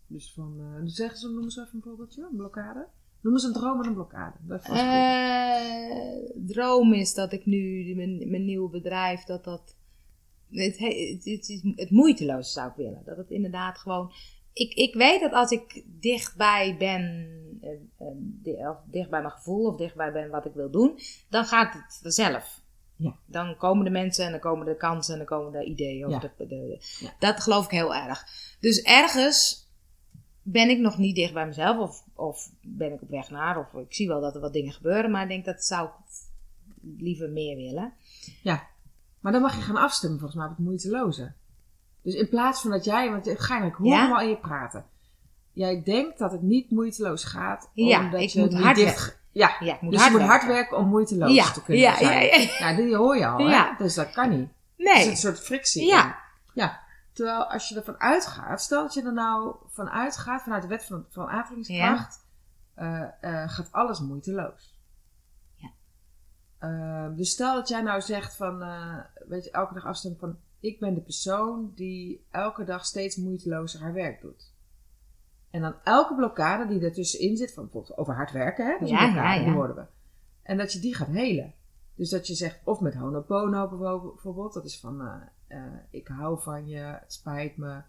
Dus 0.08 0.34
van, 0.34 0.62
dus 0.84 0.94
zeggen 0.94 1.18
ze, 1.20 1.27
noemen 1.30 1.51
ze 1.51 1.62
even 1.62 1.75
een 1.75 1.82
voorbeeldje, 1.82 2.27
een 2.32 2.36
blokkade. 2.36 2.88
Noemen 3.22 3.42
ze 3.42 3.48
een 3.48 3.54
droom 3.54 3.82
en 3.82 3.88
een 3.88 3.94
blokkade. 3.94 4.36
Dat. 4.42 4.63
Eh, 4.63 6.30
droom 6.36 6.94
is 6.94 7.13
dat 7.13 7.32
ik 7.34 7.46
nu 7.46 7.94
mijn, 7.96 8.30
mijn 8.30 8.46
nieuwe 8.46 8.70
bedrijf, 8.70 9.24
dat 9.24 9.44
dat. 9.44 9.75
Het, 10.51 10.77
he- 10.77 11.12
het, 11.13 11.25
het, 11.25 11.50
is- 11.50 11.62
het 11.75 11.89
moeiteloos 11.92 12.54
zou 12.54 12.70
ik 12.70 12.75
willen. 12.75 13.01
Dat 13.06 13.18
het 13.18 13.30
inderdaad 13.30 13.77
gewoon. 13.77 14.12
Ik, 14.54 14.74
ik 14.74 14.94
weet 14.94 15.22
dat 15.22 15.32
als 15.32 15.51
ik 15.51 15.84
dichtbij 15.88 16.75
ben, 16.80 17.30
eh, 17.62 18.70
of 18.70 18.77
dicht 18.92 19.10
bij 19.10 19.22
mijn 19.22 19.34
gevoel 19.34 19.66
of 19.66 19.77
dichtbij 19.77 20.12
ben 20.12 20.30
wat 20.30 20.46
ik 20.46 20.54
wil 20.54 20.70
doen, 20.72 21.00
dan 21.30 21.46
gaat 21.46 21.74
het 21.74 22.00
vanzelf. 22.01 22.62
Ja. 22.98 23.16
Dan 23.25 23.58
komen 23.58 23.86
de 23.86 23.92
mensen 23.92 24.25
en 24.25 24.32
dan 24.32 24.39
komen 24.39 24.66
de 24.66 24.77
kansen 24.77 25.13
en 25.13 25.18
dan 25.20 25.27
komen 25.27 25.51
de 25.51 25.66
ideeën. 25.66 26.06
Of 26.06 26.12
Ja. 26.12 26.20
de, 26.20 26.32
de- 26.38 26.48
de- 26.48 26.77
Ja. 27.00 27.13
Dat 27.20 27.39
geloof 27.39 27.66
ik 27.66 27.72
heel 27.72 27.96
erg. 27.96 28.25
Dus 28.60 28.82
ergens 28.82 29.66
ben 30.42 30.70
ik 30.70 30.80
nog 30.80 30.98
niet 30.98 31.16
dicht 31.16 31.34
bij 31.34 31.46
mezelf 31.46 31.77
of, 31.77 32.04
of 32.16 32.51
ben 32.62 32.94
ik 32.94 33.01
op 33.01 33.10
weg 33.10 33.30
naar. 33.30 33.58
Of 33.60 33.74
ik 33.82 33.94
zie 33.94 34.08
wel 34.08 34.22
dat 34.22 34.36
er 34.36 34.42
wat 34.42 34.54
dingen 34.54 34.74
gebeuren, 34.74 35.12
maar 35.12 35.22
ik 35.24 35.30
denk 35.30 35.46
dat 35.46 35.63
zou 35.63 35.88
ik 35.88 35.94
liever 36.98 37.30
meer 37.30 37.56
willen. 37.56 37.94
Ja, 38.44 38.68
maar 39.20 39.32
dan 39.32 39.42
mag 39.42 39.56
je 39.56 39.62
gaan 39.62 39.75
afstemmen 39.75 40.20
volgens 40.20 40.39
mij 40.39 40.50
op 40.50 40.56
het 40.58 40.66
moeiteloze. 40.66 41.34
Dus 42.01 42.13
in 42.16 42.30
plaats 42.30 42.62
van 42.62 42.72
dat 42.72 42.86
jij, 42.86 43.12
want 43.12 43.30
ga 43.36 43.63
ik 43.66 43.74
hoor 43.74 43.88
Ja? 43.88 44.01
hem 44.04 44.13
al 44.13 44.22
in 44.22 44.30
je 44.30 44.38
praten. 44.38 44.86
Jij 45.54 45.84
denkt 45.84 46.18
dat 46.20 46.32
het 46.32 46.42
niet 46.42 46.72
moeiteloos 46.72 47.24
gaat, 47.24 47.70
Ja, 47.74 48.06
omdat 48.06 48.22
ik 48.22 48.30
je 48.30 48.39
moet 48.39 48.51
niet 48.51 48.62
hard 48.62 48.75
dicht. 48.75 49.17
Ja, 49.31 49.55
Ja, 49.60 49.74
ik 49.75 49.81
moet 49.81 49.91
dus 49.93 50.05
je 50.05 50.12
moet 50.12 50.22
hard 50.22 50.46
werken. 50.46 50.77
om 50.77 50.88
moeiteloos 50.88 51.31
Ja, 51.36 51.51
te 51.51 51.63
kunnen 51.63 51.84
ja, 51.84 51.98
zijn. 51.98 52.25
ja, 52.25 52.36
ja. 52.36 52.60
Nou, 52.60 52.75
die 52.86 52.96
hoor 52.96 53.17
je 53.17 53.27
al, 53.27 53.50
hè? 53.50 53.63
Dus 53.77 53.93
dat 53.96 54.12
kan 54.12 54.29
niet. 54.29 54.39
Er 54.50 54.86
zit 54.86 54.93
Nee. 54.96 55.10
een 55.10 55.17
soort 55.17 55.39
frictie 55.39 55.86
Ja. 55.88 56.05
in. 56.05 56.13
Ja. 56.53 56.79
Terwijl 57.13 57.43
als 57.46 57.69
je 57.69 57.75
ervan 57.75 58.00
uitgaat, 58.00 58.62
stel 58.62 58.81
dat 58.81 58.93
je 58.93 59.03
er 59.03 59.13
nou 59.13 59.55
van 59.67 59.89
uitgaat, 59.89 60.41
vanuit 60.41 60.62
de 60.62 60.67
wet 60.67 60.86
van, 60.86 61.05
van 61.10 61.27
aantrekkingskracht, 61.27 62.25
eh, 62.74 63.01
eh, 63.22 63.50
gaat 63.50 63.72
alles 63.72 64.00
moeiteloos. 64.00 64.75
Ja. 65.55 65.69
Eh, 66.60 67.15
dus 67.15 67.29
stel 67.31 67.53
dat 67.55 67.67
jij 67.67 67.81
nou 67.81 68.01
zegt 68.01 68.36
van, 68.36 68.57
weet 69.27 69.43
je, 69.43 69.51
elke 69.51 69.74
dag 69.74 69.86
afstemmen 69.86 70.19
van, 70.19 70.38
ik 70.60 70.79
ben 70.79 70.93
de 70.93 71.01
persoon 71.01 71.72
die 71.75 72.25
elke 72.31 72.63
dag 72.63 72.86
steeds 72.86 73.15
moeitelozer 73.15 73.81
haar 73.81 73.93
werk 73.93 74.22
doet. 74.22 74.51
En 75.58 75.64
dan 75.64 75.76
elke 75.84 76.16
blokkade 76.16 76.68
die 76.68 76.82
ertussenin 76.86 77.38
zit, 77.38 77.54
van 77.54 77.64
bijvoorbeeld 77.64 77.98
over 77.98 78.16
hard 78.16 78.32
werken, 78.32 78.66
hè? 78.66 78.72
Dat 78.72 78.82
is 78.82 78.90
Ja, 78.90 79.04
een 79.04 79.12
blokkade, 79.12 79.34
ja, 79.34 79.40
ja. 79.40 79.46
die 79.46 79.54
hoorden 79.54 79.76
we. 79.76 79.86
En 80.44 80.58
dat 80.58 80.74
je 80.74 80.80
die 80.80 80.96
gaat 80.96 81.08
helen. 81.08 81.54
Dus 81.96 82.10
dat 82.10 82.28
je 82.28 82.34
zegt, 82.34 82.60
of 82.64 82.80
met 82.80 82.96
Honopono 82.96 83.68
bijvoorbeeld, 83.70 84.54
dat 84.54 84.66
is 84.66 84.80
van, 84.80 85.02
eh, 85.02 85.22
eh, 85.48 85.74
ik 85.90 86.08
hou 86.08 86.42
van 86.42 86.68
je, 86.68 86.78
het 86.78 87.14
spijt 87.14 87.58
me, 87.58 87.82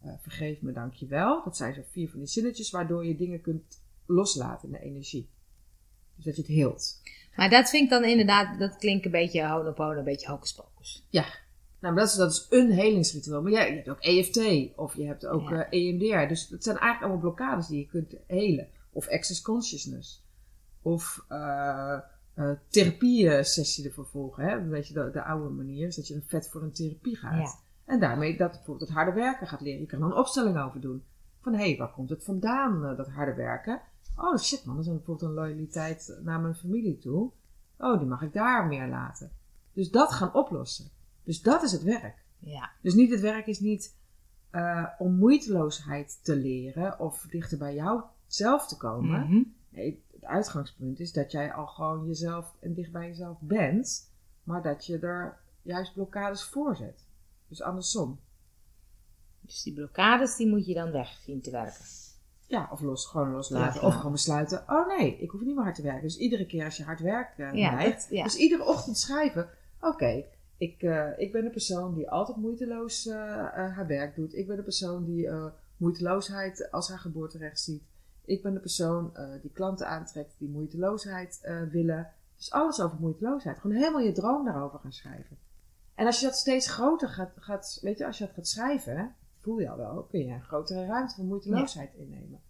eh, 0.00 0.12
vergeef 0.20 0.62
me, 0.62 0.72
dank 0.72 0.92
je 0.92 1.06
wel. 1.06 1.44
Dat 1.44 1.56
zijn 1.56 1.74
zo 1.74 1.80
vier 1.90 2.10
van 2.10 2.18
die 2.18 2.28
zinnetjes 2.28 2.70
waardoor 2.70 3.06
je 3.06 3.16
dingen 3.16 3.40
kunt 3.40 3.82
loslaten 4.06 4.68
in 4.68 4.74
de 4.74 4.84
energie. 4.84 5.30
Dus 6.14 6.24
dat 6.24 6.36
je 6.36 6.42
het 6.42 6.50
heelt. 6.50 7.00
Maar 7.36 7.50
dat 7.50 7.70
vind 7.70 7.84
ik 7.84 7.90
dan 7.90 8.04
inderdaad, 8.04 8.58
dat 8.58 8.76
klinkt 8.76 9.04
een 9.04 9.10
beetje 9.10 9.48
honopono, 9.48 9.98
een 9.98 10.04
beetje 10.04 10.30
hocus 10.30 10.54
pocus. 10.54 11.06
Ja, 11.10 11.24
nou, 11.86 11.94
dat, 11.98 12.08
is, 12.08 12.14
dat 12.14 12.30
is 12.32 12.46
een 12.50 12.70
helingsritueel. 12.70 13.42
Maar 13.42 13.52
ja, 13.52 13.62
je 13.64 13.74
hebt 13.74 13.88
ook 13.88 14.00
EFT 14.00 14.40
of 14.76 14.94
je 14.96 15.06
hebt 15.06 15.26
ook 15.26 15.48
Ja. 15.48 15.68
eh, 15.68 15.88
EMDR. 15.88 16.28
Dus 16.28 16.48
dat 16.48 16.62
zijn 16.64 16.76
eigenlijk 16.78 17.02
allemaal 17.12 17.20
blokkades 17.32 17.66
die 17.66 17.78
je 17.78 17.86
kunt 17.86 18.14
helen. 18.26 18.68
Of 18.92 19.08
access 19.08 19.42
consciousness. 19.42 20.24
Of 20.82 21.24
eh 21.28 21.98
therapie-sessie 22.68 23.84
ervoor 23.86 24.06
volgen. 24.06 24.44
Hè? 24.44 24.56
Een 24.56 24.68
beetje 24.68 24.94
de, 24.94 25.10
de 25.12 25.22
oude 25.24 25.48
manier. 25.48 25.86
is 25.86 25.96
dat 25.96 26.06
je 26.08 26.14
een 26.14 26.24
vet 26.26 26.48
voor 26.48 26.62
een 26.62 26.72
therapie 26.72 27.16
gaat. 27.16 27.38
Ja. 27.38 27.54
En 27.84 28.00
daarmee 28.00 28.36
dat 28.36 28.50
bijvoorbeeld 28.50 28.88
het 28.88 28.96
harde 28.98 29.12
werken 29.12 29.46
gaat 29.46 29.60
leren. 29.60 29.80
Je 29.80 29.86
kan 29.86 30.00
er 30.00 30.06
een 30.06 30.14
opstelling 30.16 30.58
over 30.58 30.80
doen. 30.80 31.02
Van 31.40 31.52
hé, 31.54 31.58
hey, 31.68 31.76
waar 31.76 31.92
komt 31.92 32.10
het 32.10 32.24
vandaan, 32.24 32.96
dat 32.96 33.08
harde 33.08 33.34
werken? 33.34 33.80
Oh 34.16 34.36
shit 34.38 34.64
man, 34.64 34.74
dat 34.76 34.84
is 34.84 34.90
een- 34.90 34.96
bijvoorbeeld 34.96 35.28
een 35.30 35.34
loyaliteit 35.36 36.18
naar 36.22 36.40
mijn 36.40 36.54
familie 36.54 36.98
toe. 36.98 37.30
Oh, 37.78 37.98
die 37.98 38.08
mag 38.08 38.22
ik 38.22 38.32
daar 38.32 38.66
meer 38.66 38.88
laten. 38.88 39.30
Dus 39.72 39.90
dat 39.90 40.12
gaan 40.12 40.34
oplossen. 40.34 40.90
Dus 41.26 41.42
dat 41.42 41.62
is 41.62 41.72
het 41.72 41.82
werk. 41.82 42.24
Ja. 42.38 42.70
Dus 42.82 42.94
niet 42.94 43.10
het 43.10 43.20
werk 43.20 43.46
is 43.46 43.60
niet 43.60 43.94
eh, 44.50 44.86
om 44.98 45.14
moeiteloosheid 45.16 46.18
te 46.22 46.36
leren 46.36 46.98
of 47.00 47.26
dichter 47.30 47.58
bij 47.58 47.74
jou 47.74 48.02
zelf 48.26 48.66
te 48.68 48.76
komen. 48.76 49.20
Mhm. 49.20 49.42
Nee, 49.68 50.04
het 50.12 50.24
uitgangspunt 50.24 51.00
is 51.00 51.12
dat 51.12 51.30
jij 51.32 51.52
al 51.52 51.66
gewoon 51.66 52.06
jezelf 52.06 52.54
en 52.60 52.74
dicht 52.74 52.92
bij 52.92 53.06
jezelf 53.06 53.38
bent, 53.40 54.12
maar 54.42 54.62
dat 54.62 54.86
je 54.86 54.98
er 54.98 55.38
juist 55.62 55.92
blokkades 55.94 56.42
voor 56.42 56.76
zet. 56.76 57.04
Dus 57.48 57.62
andersom. 57.62 58.18
Dus 59.40 59.62
die 59.62 59.74
blokkades, 59.74 60.36
die 60.36 60.48
moet 60.48 60.66
je 60.66 60.74
dan 60.74 60.90
weg 60.90 61.08
zien 61.24 61.40
te 61.40 61.50
werken. 61.50 61.84
Ja, 62.46 62.68
of 62.72 62.80
los, 62.80 63.06
gewoon 63.06 63.30
loslaten. 63.30 63.80
Ja, 63.80 63.86
of 63.86 63.94
gewoon 63.94 64.12
besluiten, 64.12 64.64
oh 64.68 64.86
nee, 64.98 65.18
ik 65.18 65.30
hoef 65.30 65.40
niet 65.40 65.54
meer 65.54 65.64
hard 65.64 65.74
te 65.76 65.82
werken. 65.82 66.02
Dus 66.02 66.18
iedere 66.18 66.46
keer 66.46 66.64
als 66.64 66.76
je 66.76 66.84
hard 66.84 67.00
werkt 67.00 67.38
eh, 67.38 67.52
Ja, 67.54 67.74
neigt, 67.74 68.00
dat- 68.00 68.16
ja. 68.16 68.24
dus 68.24 68.36
iedere 68.36 68.64
ochtend 68.64 68.98
schrijven, 68.98 69.48
oké, 69.80 70.24
ik, 70.58 70.82
eh, 70.82 71.18
ik 71.18 71.32
ben 71.32 71.44
een 71.44 71.50
persoon 71.50 71.94
die 71.94 72.10
altijd 72.10 72.36
moeiteloos 72.36 73.06
eh, 73.06 73.14
eh, 73.14 73.76
haar 73.76 73.86
werk 73.86 74.14
doet. 74.14 74.34
Ik 74.34 74.46
ben 74.46 74.56
de 74.56 74.62
persoon 74.62 75.04
die 75.04 75.28
moeiteloosheid 75.76 76.70
als 76.70 76.88
haar 76.88 76.98
geboorterecht 76.98 77.60
ziet. 77.60 77.82
Ik 78.24 78.42
ben 78.42 78.54
de 78.54 78.60
persoon 78.60 79.12
die 79.42 79.50
klanten 79.52 79.88
aantrekt, 79.88 80.34
die 80.38 80.48
moeiteloosheid 80.48 81.40
willen. 81.70 82.12
Dus 82.36 82.50
alles 82.50 82.80
over 82.80 82.98
moeiteloosheid. 83.00 83.58
Gewoon 83.58 83.76
helemaal 83.76 84.00
je 84.00 84.12
droom 84.12 84.44
daarover 84.44 84.78
gaan 84.78 84.92
schrijven. 84.92 85.36
En 85.94 86.06
als 86.06 86.20
je 86.20 86.26
dat 86.26 86.36
steeds 86.36 86.70
groter 86.70 87.08
gaat, 87.08 87.32
gaat 87.36 87.78
weet 87.82 87.98
je, 87.98 88.06
als 88.06 88.18
je 88.18 88.24
dat 88.24 88.34
gaat 88.34 88.48
schrijven, 88.48 89.14
voel 89.40 89.58
je 89.58 89.70
al 89.70 89.76
wel, 89.76 90.02
kun 90.02 90.26
je 90.26 90.32
een 90.32 90.42
grotere 90.42 90.86
ruimte 90.86 91.14
van 91.14 91.26
moeiteloosheid 91.26 91.94
innemen. 91.94 92.40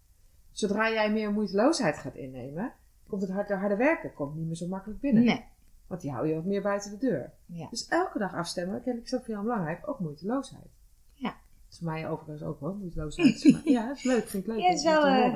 Zodra 0.51 0.89
jij 0.89 1.11
meer 1.11 1.31
moeiteloosheid 1.31 1.97
gaat 1.97 2.15
innemen, 2.15 2.73
komt 3.07 3.21
het 3.21 3.31
harde, 3.31 3.53
harde 3.53 3.75
werken 3.75 4.13
komt 4.13 4.35
niet 4.35 4.45
meer 4.45 4.55
zo 4.55 4.67
makkelijk 4.67 4.99
binnen. 4.99 5.23
Nee. 5.23 5.45
Want 5.87 6.01
die 6.01 6.11
hou 6.11 6.27
je 6.27 6.35
wat 6.35 6.45
meer 6.45 6.61
buiten 6.61 6.91
de 6.91 6.97
deur. 6.97 7.31
Ja. 7.45 7.67
Dus 7.69 7.87
elke 7.87 8.19
dag 8.19 8.33
afstemmen, 8.33 8.83
ken 8.83 8.97
ik 8.97 9.07
zo 9.07 9.19
jou 9.27 9.43
belangrijk, 9.43 9.89
ook 9.89 9.99
moeiteloosheid. 9.99 10.69
Ja. 11.13 11.29
Dat 11.29 11.71
is 11.71 11.77
voor 11.77 11.87
mij 11.87 12.09
overigens 12.09 12.41
ook 12.43 12.59
hoor, 12.59 12.75
moeiteloosheid. 12.75 13.41
ja, 13.63 13.87
dat 13.87 13.97
is 13.97 14.03
leuk, 14.03 14.27
vind 14.27 14.43
ik 14.43 14.49
leuk. 14.49 14.59
Ja, 14.59 14.67
het 14.67 14.77
is 14.77 14.83
wel, 14.83 15.05
eh. 15.05 15.33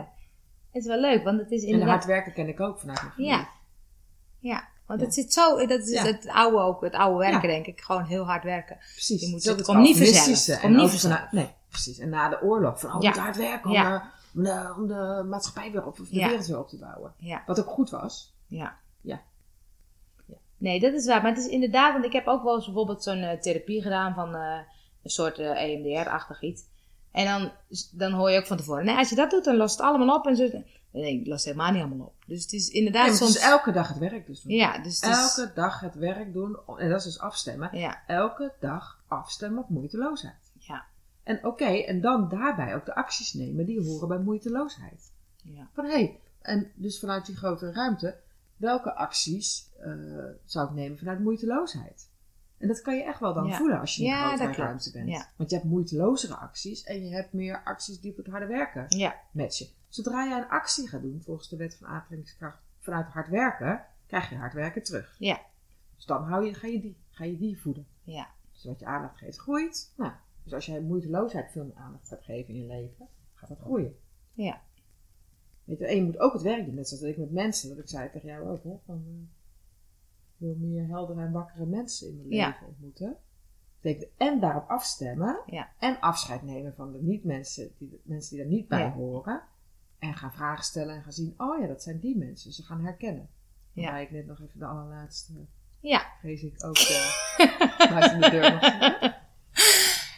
Het 0.71 0.81
is 0.81 0.85
wel 0.87 0.99
leuk, 0.99 1.23
want 1.23 1.39
het 1.39 1.51
is 1.51 1.61
En 1.61 1.67
inderdaad... 1.67 1.89
hard 1.95 2.05
werken 2.05 2.33
ken 2.33 2.47
ik 2.47 2.59
ook 2.59 2.79
vanuit 2.79 3.01
mijn 3.01 3.13
familie. 3.13 3.33
Ja. 3.33 3.49
Ja, 4.39 4.67
want 4.85 4.99
Ja. 4.99 5.05
het 5.05 5.15
zit 5.15 5.33
zo... 5.33 5.65
Dat 5.67 5.79
is 5.81 5.89
Ja. 5.91 6.03
het 6.05 6.27
oude 6.27 6.57
ook, 6.57 6.81
het 6.81 6.93
oude 6.93 7.17
werken 7.17 7.49
Ja. 7.49 7.53
denk 7.55 7.65
ik. 7.65 7.81
Gewoon 7.81 8.03
heel 8.03 8.25
hard 8.25 8.43
werken. 8.43 8.77
Precies. 8.77 9.21
Je 9.21 9.27
moet- 9.29 9.43
Dat 9.43 9.57
het 9.57 9.65
komt 9.65 9.79
niet 9.79 9.97
vanzelf. 9.97 10.47
En 10.47 10.61
komt 10.61 10.75
niet 10.81 10.89
vanzelf. 10.89 11.31
nee, 11.31 11.49
precies. 11.69 11.97
En 11.99 12.09
na 12.09 12.29
de 12.29 12.41
oorlog, 12.41 12.79
van 12.79 12.89
oh, 13.03 13.11
hard 13.13 13.37
werken 13.37 13.69
om, 13.69 13.75
de, 13.75 14.01
om, 14.35 14.43
de, 14.43 14.73
om 14.77 14.87
de 14.87 15.25
maatschappij 15.29 15.71
weer 15.71 15.85
op, 15.85 15.99
of 15.99 16.07
de 16.09 16.19
wereld 16.19 16.47
weer 16.47 16.59
op 16.59 16.67
te 16.69 16.77
bouwen. 16.77 17.13
Ja. 17.17 17.43
Wat 17.45 17.59
ook 17.59 17.67
goed 17.69 17.89
was. 17.89 18.35
Ja. 18.47 18.77
Ja. 19.01 19.21
Nee, 20.61 20.79
dat 20.79 20.93
is 20.93 21.05
waar. 21.05 21.21
Maar 21.21 21.31
het 21.31 21.39
is 21.39 21.47
inderdaad, 21.47 21.93
want 21.93 22.05
ik 22.05 22.13
heb 22.13 22.27
ook 22.27 22.43
wel 22.43 22.55
eens 22.55 22.65
bijvoorbeeld 22.65 23.03
zo'n 23.03 23.21
eh, 23.21 23.39
therapie 23.39 23.81
gedaan 23.81 24.13
van 24.13 24.35
eh, 24.35 24.59
een 25.03 25.09
soort 25.09 25.39
eh, 25.39 25.63
EMDR-achtig 25.63 26.41
iets. 26.41 26.63
En 27.11 27.25
dan, 27.25 27.51
dan 27.91 28.11
hoor 28.11 28.31
je 28.31 28.39
ook 28.39 28.45
van 28.47 28.57
tevoren, 28.57 28.85
nee, 28.85 28.95
als 28.95 29.09
je 29.09 29.15
dat 29.15 29.29
doet, 29.29 29.43
dan 29.43 29.55
lost 29.55 29.77
het 29.77 29.87
allemaal 29.87 30.15
op. 30.17 30.27
En 30.27 30.35
zo. 30.35 30.49
Nee, 30.91 31.19
het 31.19 31.27
lost 31.27 31.45
helemaal 31.45 31.71
niet 31.71 31.81
allemaal 31.81 32.07
op. 32.07 32.23
Dus 32.25 32.41
het 32.41 32.53
is 32.53 32.69
inderdaad 32.69 33.15
soms... 33.15 33.35
is 33.35 33.41
elke 33.41 33.71
dag 33.71 33.87
het 33.87 33.97
werk 33.97 34.27
dus 34.27 34.41
doen. 34.41 34.53
Ja, 34.53 34.77
dus 34.77 35.01
is... 35.01 35.37
Elke 35.37 35.51
dag 35.53 35.79
het 35.79 35.95
werk 35.95 36.33
doen. 36.33 36.57
En 36.77 36.89
dat 36.89 36.99
is 36.99 37.03
dus 37.03 37.19
afstemmen. 37.19 37.77
Ja, 37.77 38.03
Elke 38.07 38.53
dag 38.59 38.99
afstemmen 39.07 39.63
op 39.63 39.69
moeiteloosheid. 39.69 40.51
ja, 40.59 40.85
En 41.23 41.45
oké, 41.45 41.65
en 41.65 42.01
dan 42.01 42.29
daarbij 42.29 42.75
ook 42.75 42.85
de 42.85 42.95
acties 42.95 43.33
nemen 43.33 43.65
die 43.65 43.81
horen 43.81 44.07
bij 44.07 44.19
moeiteloosheid. 44.19 45.11
ja. 45.43 45.69
Van 45.73 45.85
hé, 45.85 45.91
hey, 45.91 46.19
en 46.41 46.71
dus 46.75 46.99
vanuit 46.99 47.25
die 47.25 47.35
grotere 47.35 47.71
ruimte, 47.71 48.15
welke 48.61 48.93
acties 48.95 49.69
eh, 49.79 49.91
zou 50.45 50.67
ik 50.69 50.73
nemen 50.73 50.97
vanuit 50.97 51.19
moeiteloosheid? 51.19 52.09
En 52.57 52.67
dat 52.67 52.81
kan 52.81 52.95
je 52.95 53.03
echt 53.03 53.19
wel 53.19 53.33
dan 53.33 53.47
Ja. 53.47 53.57
voelen 53.57 53.79
als 53.79 53.95
je 53.95 54.03
in 54.03 54.09
Ja, 54.09 54.35
ruimte 54.37 54.91
bent. 54.91 55.09
Ja. 55.09 55.29
Want 55.35 55.49
je 55.49 55.55
hebt 55.55 55.67
moeitelozere 55.67 56.35
acties 56.35 56.83
en 56.83 57.05
je 57.05 57.13
hebt 57.15 57.33
meer 57.33 57.63
acties 57.63 57.99
die 57.99 58.11
op 58.11 58.17
het 58.17 58.27
harde 58.27 58.45
werken 58.45 58.85
Ja, 58.87 59.15
matchen. 59.31 59.67
Zodra 59.87 60.27
jij 60.27 60.37
een 60.37 60.49
actie 60.49 60.87
gaat 60.87 61.01
doen 61.01 61.21
volgens 61.21 61.49
de 61.49 61.55
wet 61.55 61.75
van 61.75 61.87
aantrekkingskracht 61.87 62.57
vanuit 62.79 63.07
hard 63.07 63.27
werken, 63.29 63.85
krijg 64.07 64.29
je 64.29 64.35
hard 64.35 64.53
werken 64.53 64.83
terug. 64.83 65.15
ja, 65.19 65.41
Dus 65.95 66.05
dan 66.05 66.23
hou 66.23 66.45
je, 66.45 66.53
ga, 66.53 66.67
je 66.67 66.79
die, 66.81 66.97
ga 67.09 67.23
je 67.23 67.37
die 67.37 67.61
voeden. 67.61 67.87
ja. 68.03 68.27
Dus 68.51 68.63
wat 68.63 68.79
je 68.79 68.85
aandacht 68.85 69.17
geeft, 69.17 69.37
groeit. 69.39 69.93
Nou, 69.97 70.11
dus 70.43 70.53
als 70.53 70.65
jij 70.65 70.81
moeiteloosheid 70.81 71.51
veel 71.51 71.63
meer 71.65 71.75
aandacht 71.75 72.07
gaat 72.07 72.23
geven 72.23 72.53
in 72.53 72.59
je 72.61 72.67
leven, 72.67 73.07
gaat 73.33 73.49
dat 73.49 73.59
groeien. 73.59 73.95
Ja. 74.33 74.61
Weet 75.63 75.79
je, 75.79 75.85
en 75.85 75.95
je 75.95 76.03
moet 76.03 76.19
ook 76.19 76.33
het 76.33 76.41
werk 76.41 76.65
doen. 76.65 76.75
Net 76.75 76.87
zoals 76.87 77.03
ik 77.03 77.17
met 77.17 77.31
mensen, 77.31 77.69
dat 77.69 77.77
ik 77.77 77.87
zei 77.89 78.09
tegen 78.11 78.27
jou 78.27 78.49
ook, 78.49 78.63
hè, 78.63 78.73
van, 78.85 79.03
eh, 79.07 79.13
ik 80.33 80.37
wil 80.37 80.55
meer 80.59 80.87
heldere 80.87 81.21
en 81.21 81.31
wakkere 81.31 81.65
mensen 81.65 82.07
in 82.09 82.15
mijn 82.17 82.29
Ja. 82.29 82.47
leven 82.47 82.67
ontmoeten. 82.67 83.17
Betekent 83.81 84.11
en 84.17 84.39
daarop 84.39 84.69
afstemmen 84.69 85.41
Ja. 85.45 85.69
en 85.79 85.99
afscheid 85.99 86.41
nemen 86.41 86.73
van 86.75 86.91
de 86.91 87.01
niet-mensen, 87.01 87.71
die, 87.77 87.89
de 87.89 87.99
mensen 88.03 88.35
die 88.35 88.43
er 88.45 88.49
niet 88.51 88.67
bij 88.67 88.79
Ja. 88.79 88.91
horen. 88.91 89.41
En 89.99 90.13
gaan 90.13 90.33
vragen 90.33 90.63
stellen 90.63 90.95
en 90.95 91.03
gaan 91.03 91.11
zien, 91.11 91.33
oh 91.37 91.59
ja, 91.61 91.67
dat 91.67 91.83
zijn 91.83 91.99
die 91.99 92.17
mensen. 92.17 92.51
Ze 92.51 92.63
gaan 92.63 92.81
herkennen. 92.83 93.29
Ja. 93.73 93.97
Ik 93.97 94.11
net 94.11 94.25
nog 94.25 94.41
even 94.41 94.59
de 94.59 94.65
allerlaatste, 94.65 95.33
Ja. 95.79 96.01
vrees 96.19 96.43
ik 96.43 96.63
ook, 96.65 96.77
uh, 96.77 98.19
de 98.19 98.29
deur 98.31 98.51
nog. 98.53 99.19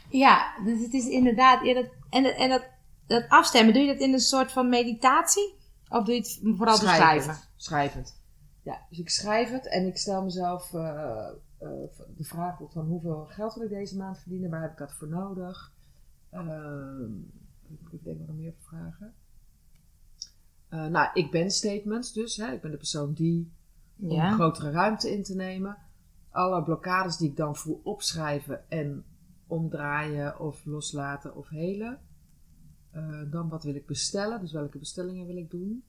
Ja, 0.10 0.64
dus 0.64 0.82
het 0.82 0.94
is 0.94 1.08
inderdaad... 1.08 1.66
Ja, 1.66 1.74
dat, 1.74 1.90
en 2.10 2.26
en 2.26 2.50
dat, 2.50 2.70
dat 3.14 3.30
afstemmen, 3.30 3.74
doe 3.74 3.84
je 3.84 3.94
dat 3.94 4.02
in 4.02 4.14
een 4.14 4.20
soort 4.20 4.52
van 4.52 4.70
meditatie? 4.70 5.56
Of 5.90 6.04
doe 6.04 6.14
je 6.14 6.20
het 6.20 6.40
vooral 6.58 6.78
te 6.78 6.88
schrijven? 6.88 7.38
Schrijvend. 7.56 8.22
Ja, 8.62 8.86
dus 8.90 9.00
ik 9.00 9.10
schrijf 9.10 9.52
het 9.52 9.68
en 9.68 9.88
ik 9.88 9.98
stel 9.98 10.24
mezelf 10.24 10.74
eh, 10.74 11.28
eh, 11.58 11.70
de 12.18 12.24
vraag 12.24 12.60
op 12.60 12.72
van 12.72 12.86
hoeveel 12.86 13.26
geld 13.26 13.54
wil 13.54 13.64
ik 13.64 13.70
deze 13.70 13.98
maand 13.98 14.20
verdienen, 14.20 14.50
waar 14.50 14.62
heb 14.62 14.72
ik 14.72 14.78
dat 14.78 14.94
voor 14.94 15.08
nodig? 15.08 15.74
Ehm, 16.30 17.16
ik 17.92 18.04
denk 18.04 18.20
nog 18.20 18.36
meer 18.36 18.54
vragen. 18.58 19.14
Eh, 20.70 20.86
nou, 20.86 21.10
ik 21.14 21.32
ben 21.32 21.52
statements 21.52 22.14
dus. 22.14 22.38
Hè, 22.38 22.52
ik 22.52 22.62
ben 22.62 22.72
de 22.72 22.78
persoon 22.78 23.14
die 23.14 23.52
om 24.00 24.20
een 24.20 24.34
grotere 24.34 24.72
ruimte 24.72 25.12
in 25.12 25.24
te 25.24 25.36
nemen. 25.36 25.78
Alle 26.30 26.64
blokkades 26.64 27.18
die 27.18 27.30
ik 27.30 27.36
dan 27.36 27.56
voel 27.56 27.82
opschrijven 27.84 28.70
en 28.70 29.06
omdraaien 29.48 30.40
of 30.40 30.66
loslaten 30.66 31.36
of 31.36 31.50
helen. 31.50 32.00
Eh, 33.26 33.32
dan 33.32 33.50
wat 33.50 33.64
wil 33.64 33.76
ik 33.76 33.86
bestellen, 33.86 34.40
dus 34.40 34.52
welke 34.52 34.78
bestellingen 34.78 35.26
wil 35.28 35.38
ik 35.38 35.52
doen. 35.52 35.84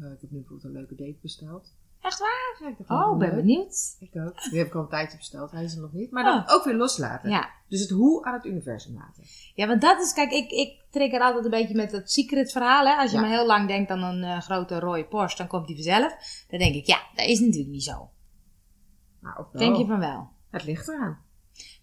Eh, 0.00 0.12
ik 0.12 0.20
heb 0.20 0.30
nu 0.30 0.38
bijvoorbeeld 0.38 0.64
een 0.64 0.72
leuke 0.80 0.94
date 0.94 1.18
besteld. 1.22 1.74
Echt 2.00 2.18
waar? 2.18 2.56
Ja, 2.60 2.68
ik 2.68 2.78
dacht, 2.78 2.90
Oh, 2.90 3.18
ben 3.18 3.28
leuk. 3.28 3.36
benieuwd. 3.36 3.96
Ik 4.00 4.16
ook. 4.16 4.42
Die 4.50 4.58
heb 4.58 4.66
ik 4.66 4.74
al 4.74 4.82
een 4.82 4.88
tijdje 4.88 5.16
besteld. 5.16 5.50
Hij 5.50 5.64
is 5.64 5.74
er 5.74 5.80
nog 5.80 5.92
niet. 5.92 6.10
Maar 6.10 6.24
Oh. 6.24 6.46
dan 6.46 6.56
ook 6.56 6.64
weer 6.64 6.74
loslaten. 6.74 7.30
Ja. 7.30 7.50
Dus 7.68 7.80
het 7.80 7.90
hoe 7.90 8.24
aan 8.24 8.34
het 8.34 8.44
universum 8.44 8.94
laten. 8.94 9.22
Ja, 9.54 9.66
want 9.66 9.80
dat 9.80 10.00
is, 10.00 10.12
kijk, 10.12 10.30
ik, 10.32 10.50
ik 10.50 10.84
trigger 10.90 11.20
altijd 11.20 11.44
een 11.44 11.50
beetje 11.50 11.74
met 11.74 11.92
het 11.92 12.10
secret 12.10 12.52
verhaal. 12.52 12.86
Hè? 12.86 12.94
Als 12.96 13.10
je 13.10 13.16
Ja. 13.16 13.22
maar 13.22 13.30
heel 13.30 13.46
lang 13.46 13.68
denkt 13.68 13.90
aan 13.90 14.02
een 14.02 14.22
eh, 14.22 14.40
grote 14.40 14.78
rode 14.78 15.04
Porsche, 15.06 15.38
dan 15.38 15.46
komt 15.46 15.66
die 15.66 15.76
vanzelf. 15.76 16.44
Dan 16.48 16.58
denk 16.58 16.74
ik, 16.74 16.86
ja, 16.86 16.98
dat 17.14 17.26
is 17.26 17.40
natuurlijk 17.40 17.70
niet 17.70 17.84
zo. 17.84 18.10
Nou. 19.20 19.44
Denk 19.52 19.76
je 19.76 19.86
van 19.86 19.98
wel? 19.98 20.28
Het 20.50 20.64
ligt 20.64 20.88
eraan. 20.88 21.24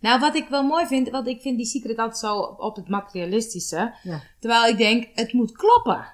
Nou, 0.03 0.19
wat 0.19 0.35
ik 0.35 0.47
wel 0.47 0.63
mooi 0.63 0.85
vind, 0.85 1.09
want 1.09 1.27
ik 1.27 1.41
vind 1.41 1.57
die 1.57 1.65
secret 1.65 1.97
altijd 1.97 2.17
zo 2.17 2.37
op 2.39 2.75
het 2.75 2.87
materialistische. 2.87 3.93
Ja. 4.03 4.21
Terwijl 4.39 4.65
ik 4.71 4.77
denk, 4.77 5.07
het 5.13 5.33
moet 5.33 5.51
kloppen 5.51 6.05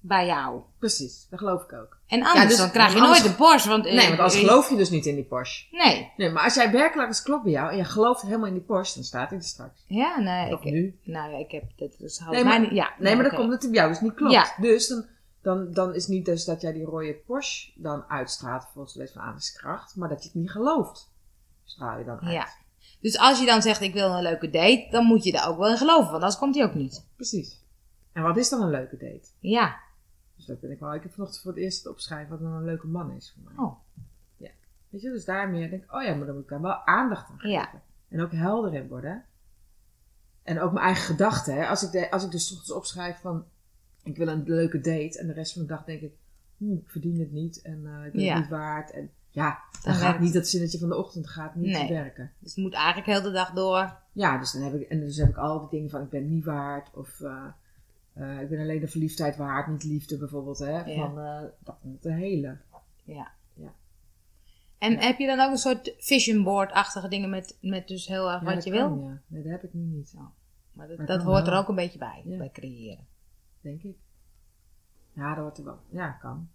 bij 0.00 0.26
jou. 0.26 0.60
Precies. 0.78 1.26
Dat 1.30 1.38
geloof 1.38 1.62
ik 1.62 1.72
ook. 1.72 1.98
En 2.06 2.22
anders 2.22 2.48
dus- 2.48 2.56
dan 2.56 2.70
krijg 2.70 2.92
je 2.94 3.00
nooit 3.00 3.24
een 3.24 3.34
Porsche. 3.36 3.68
Want, 3.68 3.86
eh, 3.86 3.92
Nee, 3.94 4.06
want 4.06 4.18
anders 4.18 4.34
eh, 4.34 4.40
geloof 4.40 4.70
je 4.70 4.76
dus 4.76 4.90
niet 4.90 5.06
in 5.06 5.14
die 5.14 5.24
Porsche. 5.24 5.66
Nee. 5.70 6.12
Nee, 6.16 6.30
maar 6.30 6.42
als 6.44 6.54
jij 6.54 6.70
werkelijk 6.70 7.08
eens 7.08 7.22
klopt 7.22 7.42
bij 7.42 7.52
jou 7.52 7.70
en 7.70 7.76
je 7.76 7.84
gelooft 7.84 8.22
helemaal 8.22 8.46
in 8.46 8.52
die 8.52 8.62
Porsche, 8.62 8.94
dan 8.94 9.04
staat 9.04 9.28
hij 9.30 9.38
er 9.38 9.44
straks. 9.44 9.84
Ja, 9.86 10.20
nee. 10.20 10.52
Of 10.52 10.64
Ik, 10.64 10.72
nu. 10.72 10.98
nou 11.04 11.30
ja, 11.32 11.38
ik 11.38 11.50
heb 11.50 11.64
dat 11.76 11.94
dus 11.98 12.18
Nee, 12.18 12.28
mij 12.30 12.44
maar- 12.44 12.60
niet. 12.60 12.70
Ja, 12.70 12.90
Nee, 12.98 13.14
maar 13.14 13.24
dan 13.24 13.34
komt 13.38 13.52
het 13.52 13.60
bij 13.60 13.70
jou 13.70 13.88
dus 13.88 14.00
niet 14.00 14.14
klopt. 14.14 14.32
Ja. 14.32 14.54
Dus 14.60 14.88
dan, 14.88 15.06
dan, 15.42 15.72
dan 15.72 15.94
is 15.94 16.06
niet 16.06 16.24
dus 16.24 16.44
dat 16.44 16.60
jij 16.60 16.72
die 16.72 16.84
rode 16.84 17.14
Porsche 17.26 17.72
dan 17.74 18.04
uitstraalt 18.08 18.66
volgens 18.72 18.94
de 18.94 18.98
wet 19.00 19.12
van 19.12 19.20
aantrekkingskracht, 19.22 19.96
maar 19.96 20.08
dat 20.08 20.22
je 20.22 20.28
het 20.28 20.38
niet 20.38 20.50
gelooft. 20.50 21.12
Straal 21.64 21.98
je 21.98 22.04
dan 22.04 22.20
uit. 22.20 22.32
Ja. 22.32 22.48
Dus 23.04 23.18
als 23.18 23.40
je 23.40 23.46
dan 23.46 23.62
zegt, 23.62 23.80
ik 23.80 23.92
wil 23.92 24.10
een 24.10 24.22
leuke 24.22 24.50
date, 24.50 24.86
dan 24.90 25.04
moet 25.04 25.24
je 25.24 25.32
daar 25.32 25.48
ook 25.48 25.58
wel 25.58 25.70
in 25.70 25.76
geloven, 25.76 26.04
want 26.10 26.22
anders 26.22 26.38
komt 26.38 26.54
die 26.54 26.62
ook 26.62 26.74
niet. 26.74 27.06
Precies. 27.16 27.62
En 28.12 28.22
wat 28.22 28.36
is 28.36 28.48
dan 28.48 28.62
een 28.62 28.70
leuke 28.70 28.96
date? 28.96 29.28
Ja. 29.38 29.80
Dus 30.36 30.46
dat 30.46 30.60
ben 30.60 30.70
ik 30.70 30.78
wel. 30.78 30.94
Ik 30.94 31.02
heb 31.02 31.12
vanochtend 31.12 31.42
voor 31.42 31.52
het 31.52 31.60
eerst 31.60 31.78
het 31.78 31.92
opschrijven 31.92 32.30
wat 32.30 32.40
dan 32.40 32.52
een 32.52 32.64
leuke 32.64 32.86
man 32.86 33.12
is 33.12 33.32
voor 33.34 33.42
mij. 33.52 33.64
Oh. 33.64 33.76
Weet 34.88 35.02
je, 35.02 35.10
dus 35.10 35.24
daarmee 35.24 35.70
denk 35.70 35.82
ik, 35.82 35.94
oh 35.94 36.02
ja, 36.02 36.14
maar 36.14 36.26
dan 36.26 36.34
moet 36.34 36.44
ik 36.44 36.50
daar 36.50 36.60
wel 36.60 36.86
aandacht 36.86 37.30
aan 37.30 37.38
geven. 37.38 37.50
Ja. 37.50 37.82
En 38.08 38.20
ook 38.20 38.32
helder 38.32 38.74
in 38.74 38.88
worden. 38.88 39.24
En 40.42 40.60
ook 40.60 40.72
mijn 40.72 40.84
eigen 40.84 41.04
gedachten. 41.04 41.54
Hè. 41.54 41.66
Als, 41.66 41.82
ik 41.82 41.90
de, 41.90 42.10
als 42.10 42.24
ik 42.24 42.30
dus 42.30 42.50
ochtends 42.50 42.72
opschrijf 42.72 43.20
van, 43.20 43.44
ik 44.02 44.16
wil 44.16 44.28
een 44.28 44.42
leuke 44.46 44.80
date. 44.80 45.18
En 45.18 45.26
de 45.26 45.32
rest 45.32 45.52
van 45.52 45.62
de 45.62 45.68
dag 45.68 45.84
denk 45.84 46.00
ik, 46.00 46.12
hm, 46.56 46.72
ik 46.72 46.88
verdien 46.90 47.18
het 47.18 47.32
niet. 47.32 47.62
En 47.62 47.86
eh, 47.86 48.06
ik 48.06 48.12
ben 48.12 48.22
Ja. 48.22 48.32
het 48.32 48.42
niet 48.42 48.50
waard. 48.50 48.90
En 48.90 49.10
ja, 49.34 49.58
dan 49.82 49.94
gaat 49.94 50.20
niet 50.20 50.32
dat 50.32 50.48
zinnetje 50.48 50.78
van 50.78 50.88
de 50.88 50.96
ochtend 50.96 51.28
gaat 51.28 51.54
niet 51.54 51.72
Nee. 51.72 51.88
werken. 51.88 52.32
Dus 52.38 52.54
het 52.54 52.64
moet 52.64 52.72
eigenlijk 52.74 53.06
heel 53.06 53.22
de 53.22 53.30
dag 53.30 53.52
door. 53.52 53.96
Ja, 54.12 54.38
dus 54.38 54.52
dan 54.52 54.62
heb 54.62 54.74
ik, 54.74 54.88
en 54.88 55.00
dus 55.00 55.16
heb 55.16 55.28
ik 55.28 55.36
al 55.36 55.60
die 55.60 55.68
dingen 55.68 55.90
van, 55.90 56.02
ik 56.02 56.08
ben 56.10 56.28
niet 56.28 56.44
waard. 56.44 56.94
Of 56.94 57.20
eh, 57.20 57.46
eh, 58.12 58.40
ik 58.40 58.48
ben 58.48 58.60
alleen 58.60 58.80
de 58.80 58.88
verliefdheid 58.88 59.36
waard, 59.36 59.66
niet 59.66 59.84
liefde 59.84 60.18
bijvoorbeeld. 60.18 60.58
Hè. 60.58 60.70
Ja. 60.84 60.94
Van, 60.96 61.18
eh, 61.18 61.42
dat 61.58 61.76
moet 61.82 62.02
de 62.02 62.12
hele. 62.12 62.58
Ja. 63.04 63.30
Ja. 63.54 63.72
En 64.78 64.92
Ja. 64.92 64.98
heb 65.00 65.18
je 65.18 65.26
dan 65.26 65.40
ook 65.40 65.50
een 65.50 65.56
soort 65.56 65.94
vision 65.98 66.44
board-achtige 66.44 67.08
dingen 67.08 67.30
met, 67.30 67.58
met 67.60 67.88
dus 67.88 68.06
heel 68.06 68.30
erg 68.30 68.42
wat 68.42 68.54
dat 68.54 68.64
je 68.64 68.70
kan, 68.70 68.98
wil? 68.98 69.08
Ja. 69.08 69.20
Nee, 69.26 69.42
dat 69.42 69.52
heb 69.52 69.62
ik 69.64 69.74
nu 69.74 69.82
niet. 69.84 70.12
Maar 70.72 70.88
dat, 70.88 70.96
Maar 70.98 71.06
dat 71.06 71.16
kan 71.16 71.26
hoort 71.26 71.46
er 71.46 71.56
ook 71.56 71.68
een 71.68 71.74
beetje 71.74 71.98
bij, 71.98 72.22
bij 72.38 72.50
creëren. 72.50 73.06
Denk 73.60 73.82
ik. 73.82 73.96
Ja, 75.12 75.28
dat 75.34 75.44
hoort 75.44 75.58
er 75.58 75.64
wel. 75.64 75.78
Ja, 75.90 76.10
kan. 76.10 76.48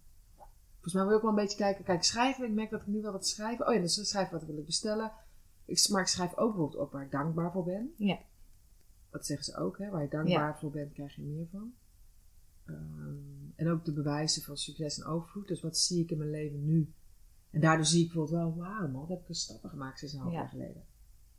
Volgens 0.82 0.94
mij 0.94 1.02
wil 1.04 1.10
ik 1.12 1.16
ook 1.16 1.22
wel 1.22 1.30
een 1.38 1.44
beetje 1.44 1.56
kijken. 1.64 1.84
Kijk, 1.84 2.04
schrijven. 2.04 2.44
Ik 2.44 2.52
merk 2.52 2.70
dat 2.70 2.80
ik 2.80 2.86
nu 2.86 3.00
wel 3.02 3.12
wat 3.12 3.26
schrijven. 3.26 3.66
Oh 3.68 3.74
ja, 3.74 3.80
dus 3.80 4.08
schrijven 4.08 4.38
wat 4.38 4.46
wil 4.48 4.58
ik 4.58 4.66
bestellen. 4.66 5.12
Ik, 5.64 5.88
maar 5.90 6.00
ik 6.00 6.06
schrijf 6.06 6.36
ook 6.36 6.48
bijvoorbeeld 6.52 6.82
op 6.82 6.92
waar 6.92 7.04
ik 7.04 7.10
dankbaar 7.10 7.52
voor 7.52 7.64
ben. 7.64 7.92
Ja. 7.96 8.18
Dat 9.10 9.26
zeggen 9.26 9.44
ze 9.44 9.56
ook, 9.56 9.78
hè. 9.78 9.90
Waar 9.90 10.02
je 10.02 10.08
dankbaar 10.08 10.58
voor 10.58 10.70
bent, 10.70 10.92
krijg 10.92 11.14
je 11.14 11.22
meer 11.22 11.46
van. 11.52 11.72
Ehm, 12.66 13.14
en 13.56 13.68
ook 13.68 13.84
de 13.84 13.92
bewijzen 13.92 14.42
van 14.42 14.56
succes 14.56 14.98
en 14.98 15.06
overvloed. 15.06 15.48
Dus 15.48 15.60
wat 15.60 15.76
zie 15.78 16.02
ik 16.02 16.10
in 16.10 16.18
mijn 16.18 16.30
leven 16.30 16.64
nu? 16.64 16.92
En 17.50 17.60
daardoor 17.60 17.84
zie 17.86 18.00
ik 18.04 18.12
bijvoorbeeld 18.12 18.38
wel, 18.42 18.56
wauw 18.56 18.88
man, 18.88 19.00
dat 19.00 19.08
heb 19.08 19.20
ik 19.20 19.28
een 19.28 19.34
stappen 19.34 19.70
gemaakt 19.70 19.98
sinds 19.98 20.14
een 20.14 20.20
half 20.20 20.32
Ja. 20.32 20.38
jaar 20.38 20.48
geleden. 20.48 20.84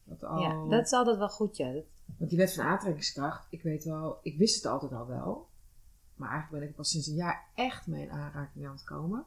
Dat 0.04 0.24
al, 0.24 0.40
Ja, 0.40 0.68
dat 0.70 0.86
is 0.86 0.92
altijd 0.92 1.18
wel 1.18 1.30
goed, 1.30 1.58
ja. 1.58 1.72
Dat- 1.74 1.86
want 2.18 2.30
die 2.30 2.40
wet 2.40 2.54
van 2.54 2.66
aantrekkingskracht, 2.66 3.48
ik 3.50 3.62
weet 3.64 3.84
wel, 3.84 4.20
ik 4.22 4.38
wist 4.38 4.56
het 4.56 4.66
altijd 4.66 4.92
al 4.92 5.08
wel. 5.08 5.50
Maar 6.16 6.30
eigenlijk 6.30 6.60
ben 6.60 6.64
ik 6.64 6.70
er 6.70 6.82
pas 6.82 6.90
sinds 6.92 7.08
een 7.08 7.16
jaar 7.16 7.50
echt 7.56 7.88
mee 7.88 8.04
in 8.04 8.12
aanraking 8.12 8.66
aan 8.68 8.72
het 8.74 8.84
komen. 8.84 9.26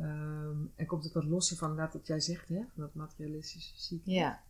Ehm, 0.00 0.56
en 0.76 0.86
komt 0.86 1.04
het 1.04 1.12
wat 1.12 1.24
losser 1.24 1.56
van 1.56 1.76
dat 1.76 1.92
wat 1.92 2.06
jij 2.06 2.20
zegt, 2.20 2.48
hè? 2.48 2.54
Van 2.74 2.82
dat 2.82 2.94
materialistische 2.94 3.72
ziekte. 3.80 4.10
ja. 4.10 4.42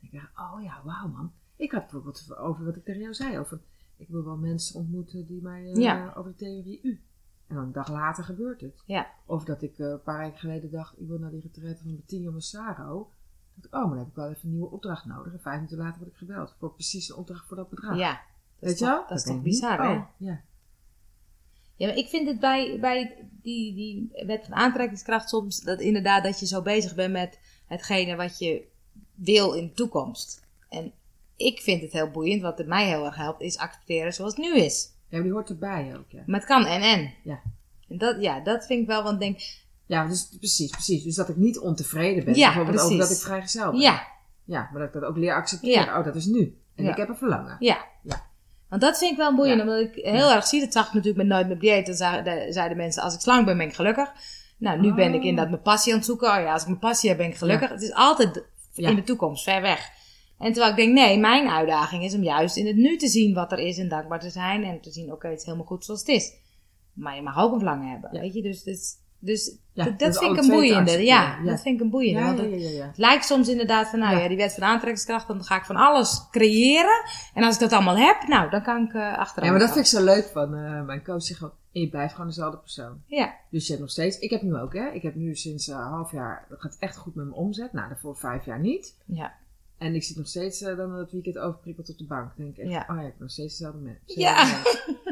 Ik 0.00 0.12
dacht, 0.12 0.30
oh 0.38 0.62
ja, 0.62 0.80
wauw 0.84 1.08
man. 1.08 1.32
Ik 1.56 1.72
had 1.72 1.80
bijvoorbeeld 1.80 2.36
over 2.36 2.64
wat 2.64 2.76
ik 2.76 2.84
tegen 2.84 3.00
jou 3.00 3.14
zei. 3.14 3.38
Over, 3.38 3.60
ik 3.96 4.08
wil 4.08 4.24
wel 4.24 4.36
mensen 4.36 4.80
ontmoeten 4.80 5.26
die 5.26 5.42
mij 5.42 5.64
eh, 5.72 5.74
Ja. 5.80 6.12
over 6.16 6.30
de 6.30 6.36
theorie 6.36 6.80
U. 6.82 7.00
En 7.46 7.54
dan 7.56 7.64
een 7.64 7.72
dag 7.72 7.88
later 7.88 8.24
gebeurt 8.24 8.60
het. 8.60 8.82
Ja. 8.86 9.06
Of 9.26 9.44
dat 9.44 9.62
ik 9.62 9.78
eh, 9.78 9.86
een 9.88 10.02
paar 10.02 10.18
weken 10.18 10.38
geleden 10.38 10.70
dacht, 10.70 11.00
ik 11.00 11.06
wil 11.08 11.18
naar 11.18 11.30
die 11.30 11.40
retraite 11.40 11.82
van 11.82 11.96
Bettina 11.96 12.30
Massaro. 12.30 13.10
ik, 13.56 13.64
oh, 13.64 13.80
maar 13.80 13.88
dan 13.88 13.98
heb 13.98 14.08
ik 14.08 14.14
wel 14.14 14.28
even 14.28 14.44
een 14.44 14.50
nieuwe 14.50 14.70
opdracht 14.70 15.04
nodig. 15.04 15.32
En 15.32 15.40
vijf 15.40 15.54
minuten 15.56 15.78
later 15.78 15.98
word 15.98 16.10
ik 16.10 16.16
gebeld. 16.18 16.54
Voor 16.58 16.72
precies 16.74 17.08
een 17.08 17.16
opdracht 17.16 17.46
voor 17.46 17.56
dat 17.56 17.68
bedrag. 17.70 17.96
ja. 17.96 18.10
Dat 18.58 18.68
Weet 18.68 18.78
je 18.78 18.84
wel? 18.84 19.04
Dat 19.08 19.18
is 19.18 19.24
toch 19.24 19.42
bizar, 19.42 19.82
hè? 19.82 19.92
oh, 19.96 20.02
Ja. 20.16 20.40
Ja, 21.80 21.86
maar 21.86 21.96
ik 21.96 22.08
vind 22.08 22.28
het 22.28 22.40
bij, 22.40 22.78
bij 22.80 23.16
die, 23.42 23.74
die 23.74 24.10
wet 24.26 24.44
van 24.44 24.54
aantrekkingskracht 24.54 25.28
soms 25.28 25.60
dat 25.60 25.80
inderdaad 25.80 26.24
dat 26.24 26.40
je 26.40 26.46
zo 26.46 26.62
bezig 26.62 26.94
bent 26.94 27.12
met 27.12 27.38
hetgene 27.66 28.16
wat 28.16 28.38
je 28.38 28.62
wil 29.14 29.52
in 29.52 29.66
de 29.66 29.72
toekomst. 29.72 30.42
En 30.68 30.92
ik 31.36 31.60
vind 31.60 31.82
het 31.82 31.92
heel 31.92 32.10
boeiend, 32.10 32.42
wat 32.42 32.58
het 32.58 32.66
mij 32.66 32.86
heel 32.86 33.04
erg 33.04 33.16
helpt, 33.16 33.40
is 33.40 33.58
accepteren 33.58 34.12
zoals 34.14 34.36
het 34.36 34.40
nu 34.44 34.56
is. 34.56 34.92
ja, 35.08 35.16
maar 35.16 35.22
die 35.22 35.32
hoort 35.32 35.48
erbij 35.48 35.96
ook, 35.96 36.10
ja. 36.10 36.22
Maar 36.26 36.40
het 36.40 36.48
kan 36.48 36.66
en 36.66 36.82
en. 36.82 37.14
Ja. 37.24 37.40
En 37.88 37.98
dat, 37.98 38.20
ja, 38.22 38.40
dat 38.40 38.66
vind 38.66 38.80
ik 38.80 38.86
wel, 38.86 39.02
want 39.02 39.20
denk, 39.20 39.40
Ja, 39.86 40.06
dus 40.08 40.28
precies, 40.38 40.70
precies. 40.70 41.02
Dus 41.02 41.14
dat 41.14 41.28
ik 41.28 41.36
niet 41.36 41.58
ontevreden 41.58 42.24
ben. 42.24 42.34
Ja, 42.34 42.46
bijvoorbeeld 42.46 42.78
over 42.84 42.96
precies. 42.96 43.08
dat 43.08 43.18
ik 43.18 43.24
vrijgezel 43.24 43.70
ben. 43.70 43.80
ja, 43.80 44.06
Ja, 44.44 44.68
maar 44.72 44.80
dat 44.80 44.94
ik 44.94 45.00
dat 45.00 45.10
ook 45.10 45.16
leer 45.16 45.34
accepteren. 45.34 45.84
Ja. 45.84 45.98
Oh, 45.98 46.04
dat 46.04 46.16
is 46.16 46.26
nu. 46.26 46.58
En 46.74 46.84
Ja. 46.84 46.90
ik 46.90 46.96
heb 46.96 47.08
een 47.08 47.16
verlangen. 47.16 47.56
ja. 47.60 47.88
Ja. 48.02 48.28
Want 48.70 48.82
dat 48.82 48.98
vind 48.98 49.10
ik 49.10 49.16
wel 49.16 49.34
boeiend, 49.34 49.56
Ja. 49.56 49.62
omdat 49.62 49.80
ik 49.80 50.04
heel 50.04 50.30
erg 50.32 50.46
zie, 50.46 50.60
dat 50.60 50.72
zag 50.72 50.86
ik 50.86 50.92
natuurlijk 50.92 51.28
met 51.28 51.36
Nooit 51.36 51.46
meer 51.46 51.58
dieet. 51.58 51.86
Dan 51.86 51.94
zeiden, 52.52 52.76
mensen, 52.76 53.02
als 53.02 53.14
ik 53.14 53.20
slank 53.20 53.46
ben, 53.46 53.56
ben 53.58 53.66
ik 53.66 53.74
gelukkig. 53.74 54.12
Nou, 54.58 54.80
nu 54.80 54.94
ben 54.94 55.08
ik 55.14 55.20
Oh. 55.20 55.26
inderdaad 55.26 55.50
mijn 55.50 55.62
passie 55.62 55.92
aan 55.92 55.98
het 55.98 56.06
zoeken. 56.06 56.28
Oh 56.28 56.40
ja, 56.42 56.52
als 56.52 56.62
ik 56.62 56.68
mijn 56.68 56.80
passie 56.80 57.08
heb, 57.08 57.18
ben 57.18 57.26
ik 57.28 57.36
gelukkig. 57.36 57.68
Het 57.70 57.82
is 57.82 57.92
altijd 57.92 58.44
in 58.74 58.94
de 58.94 59.04
toekomst, 59.04 59.42
ver 59.44 59.60
weg. 59.62 59.90
En 60.38 60.52
terwijl 60.52 60.70
ik 60.70 60.76
denk, 60.78 60.92
nee, 60.92 61.18
mijn 61.18 61.48
uitdaging 61.48 62.04
is 62.04 62.14
om 62.14 62.22
juist 62.22 62.56
in 62.56 62.66
het 62.66 62.76
nu 62.76 62.96
te 62.96 63.08
zien 63.08 63.34
wat 63.34 63.52
er 63.52 63.58
is 63.58 63.78
en 63.78 63.88
dankbaar 63.88 64.20
te 64.20 64.30
zijn. 64.30 64.64
En 64.64 64.80
te 64.80 64.90
zien, 64.90 65.12
oké, 65.12 65.28
het 65.28 65.38
is 65.38 65.44
helemaal 65.44 65.66
goed 65.66 65.84
zoals 65.84 66.00
het 66.00 66.08
is. 66.08 66.32
Maar 66.92 67.16
je 67.16 67.22
mag 67.22 67.38
ook 67.38 67.52
een 67.52 67.58
verlangen 67.58 67.90
hebben, 67.90 68.10
weet 68.20 68.34
je. 68.34 68.42
Dus, 68.42 68.62
dus, 68.62 68.96
dus 69.20 69.56
Ja, 69.72 69.84
dat, 69.84 69.98
dus 69.98 70.08
dat 70.08 70.18
vind 70.18 70.36
ik 70.36 70.42
een 70.42 70.48
boeiende. 70.48 70.90
Ja. 70.90 71.38
Ja. 71.42 71.50
dat 71.50 71.60
vind 71.60 71.74
ik 71.74 71.80
een 71.80 71.90
boeiende. 71.90 72.20
Want 72.22 72.38
het, 72.38 72.98
lijkt 72.98 73.24
soms 73.24 73.48
inderdaad 73.48 73.88
van, 73.88 73.98
nou 73.98 74.18
ja. 74.18 74.28
Die 74.28 74.36
wet 74.36 74.54
van 74.54 74.62
aantrekkingskracht, 74.62 75.28
dan 75.28 75.44
ga 75.44 75.56
ik 75.56 75.64
van 75.64 75.76
alles 75.76 76.26
creëren. 76.30 77.04
En 77.34 77.44
als 77.44 77.54
ik 77.54 77.60
dat 77.60 77.72
allemaal 77.72 77.96
heb, 77.96 78.28
nou, 78.28 78.50
dan 78.50 78.62
kan 78.62 78.84
ik 78.84 78.92
uh, 78.92 79.18
achteraan. 79.18 79.44
Ja, 79.44 79.50
maar 79.50 79.60
dat 79.60 79.72
vind 79.72 79.84
ik 79.84 79.90
zo 79.90 80.04
leuk 80.04 80.30
van 80.32 80.54
eh, 80.54 80.82
mijn 80.82 81.04
coach. 81.04 81.22
Zegt 81.22 81.42
en 81.72 81.80
je 81.80 81.88
blijft 81.88 82.12
gewoon 82.12 82.28
dezelfde 82.28 82.58
persoon. 82.58 83.02
Ja, 83.06 83.34
Dus 83.50 83.62
je 83.64 83.68
hebt 83.68 83.80
nog 83.80 83.90
steeds, 83.90 84.18
ik 84.18 84.30
heb 84.30 84.42
nu 84.42 84.56
ook 84.56 84.72
hè. 84.74 84.88
Ik 84.88 85.02
heb 85.02 85.14
nu 85.14 85.34
sinds 85.34 85.66
een 85.66 85.76
half 85.76 86.12
jaar, 86.12 86.46
dat 86.48 86.60
gaat 86.60 86.76
echt 86.78 86.96
goed 86.96 87.14
met 87.14 87.24
mijn 87.24 87.36
omzet. 87.36 87.72
Nou, 87.72 87.88
daarvoor 87.88 88.16
vijf 88.16 88.44
jaar 88.44 88.60
niet. 88.60 88.94
ja. 89.04 89.32
En 89.80 89.94
ik 89.94 90.02
zit 90.02 90.16
nog 90.16 90.26
steeds 90.28 90.60
eh, 90.62 90.76
dan 90.76 90.92
het 90.94 91.12
weekend 91.12 91.38
overprikkeld 91.38 91.90
op 91.90 91.98
de 91.98 92.04
bank. 92.06 92.32
Dan 92.36 92.44
denk 92.44 92.56
ik 92.56 92.58
echt, 92.64 92.70
Ja. 92.72 92.86
oh 92.88 92.96
ja, 92.96 93.02
ik 93.02 93.08
ben 93.12 93.14
nog 93.18 93.30
steeds 93.30 93.56
dezelfde 93.58 93.80
mens. 93.80 93.98
Ja. 94.04 94.62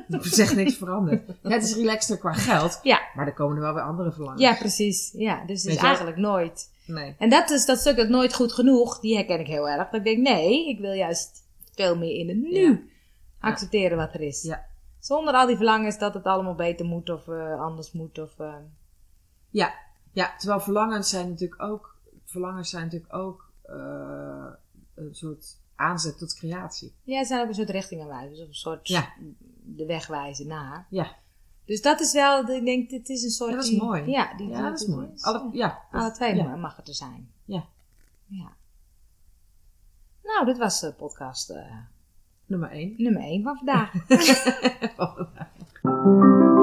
Er 0.08 0.24
is 0.24 0.38
echt 0.38 0.54
niks 0.56 0.74
veranderd. 0.76 1.26
Ja, 1.42 1.50
het 1.50 1.62
is 1.62 1.74
relaxter 1.74 2.18
qua 2.18 2.32
geld. 2.32 2.80
Ja. 2.82 3.00
Maar 3.14 3.26
er 3.26 3.32
komen 3.34 3.56
er 3.56 3.62
wel 3.62 3.74
weer 3.74 3.82
andere 3.82 4.12
verlangens. 4.12 4.42
Ja, 4.42 4.54
precies. 4.54 5.12
Ja, 5.16 5.44
dus 5.46 5.62
het 5.62 5.72
is 5.72 5.78
eigenlijk 5.80 6.16
nooit. 6.16 6.70
Nee. 6.86 7.14
En 7.18 7.28
dat 7.30 7.50
is 7.50 7.66
dat 7.66 7.78
stuk 7.78 7.96
dat 7.96 8.08
nooit 8.08 8.34
goed 8.34 8.52
genoeg, 8.52 9.00
die 9.00 9.14
herken 9.16 9.40
ik 9.40 9.46
heel 9.46 9.68
erg. 9.68 9.84
Dat 9.90 9.94
ik 9.94 10.04
denk, 10.04 10.18
nee, 10.18 10.68
ik 10.68 10.78
wil 10.78 10.92
juist 10.92 11.42
veel 11.74 11.96
meer 11.96 12.14
in 12.16 12.28
het 12.28 12.36
nu 12.38 12.50
Ja. 12.68 12.78
accepteren 13.40 13.96
wat 13.96 14.14
er 14.14 14.20
is. 14.20 14.42
Ja. 14.42 14.64
Zonder 15.00 15.34
al 15.34 15.46
die 15.46 15.56
verlangens 15.56 15.98
dat 15.98 16.14
het 16.14 16.24
allemaal 16.24 16.54
beter 16.54 16.86
moet 16.86 17.10
of 17.10 17.28
eh, 17.28 17.60
anders 17.60 17.92
moet. 17.92 18.18
Of, 18.18 18.38
eh, 18.38 18.54
Ja. 19.50 19.74
ja, 20.12 20.34
terwijl 20.38 20.60
verlangens 20.60 21.08
zijn 21.10 21.28
natuurlijk 21.28 21.62
ook, 21.62 21.96
verlangens 22.24 22.70
zijn 22.70 22.84
natuurlijk 22.84 23.14
ook 23.14 23.47
eh, 23.68 24.46
een 24.94 25.14
soort 25.14 25.60
aanzet 25.74 26.18
tot 26.18 26.34
creatie. 26.34 26.94
Ja, 27.02 27.20
ze 27.20 27.26
zijn 27.26 27.42
ook 27.42 27.48
een 27.48 27.54
soort 27.54 27.70
richtingenwijzers. 27.70 28.40
Of 28.40 28.46
een 28.48 28.54
soort 28.54 28.88
Ja. 28.88 29.12
de 29.64 29.86
weg 29.86 30.06
wijzen 30.06 30.46
naar. 30.46 30.86
Ja. 30.90 31.16
Dus 31.64 31.82
dat 31.82 32.00
is 32.00 32.12
wel, 32.12 32.48
ik 32.48 32.64
denk, 32.64 32.90
dit 32.90 33.08
is 33.08 33.22
een 33.22 33.30
soort... 33.30 33.50
Ja, 33.50 33.56
dat 33.56 33.64
is 33.64 33.70
die- 33.70 33.82
mooi. 33.82 34.10
Ja, 34.10 34.34
die, 34.36 34.48
Ja, 34.48 34.62
dat 34.70 34.80
is 34.80 34.86
mooi. 34.86 35.08
is- 35.14 35.22
Alle, 35.22 35.48
ja. 35.52 35.82
Alle 35.90 36.10
twee 36.12 36.34
ja. 36.34 36.56
mag 36.56 36.76
het 36.76 36.88
er 36.88 36.94
zijn. 36.94 37.30
Ja. 37.44 37.64
Ja. 38.26 38.52
Nou, 40.22 40.44
dit 40.46 40.58
was 40.58 40.80
de 40.80 40.92
podcast 40.92 41.50
eh, 41.50 41.76
Nummer 42.46 42.70
één. 42.70 42.94
nummer 42.96 43.22
1 43.22 43.42
van 43.42 43.56
vandaag. 43.56 43.92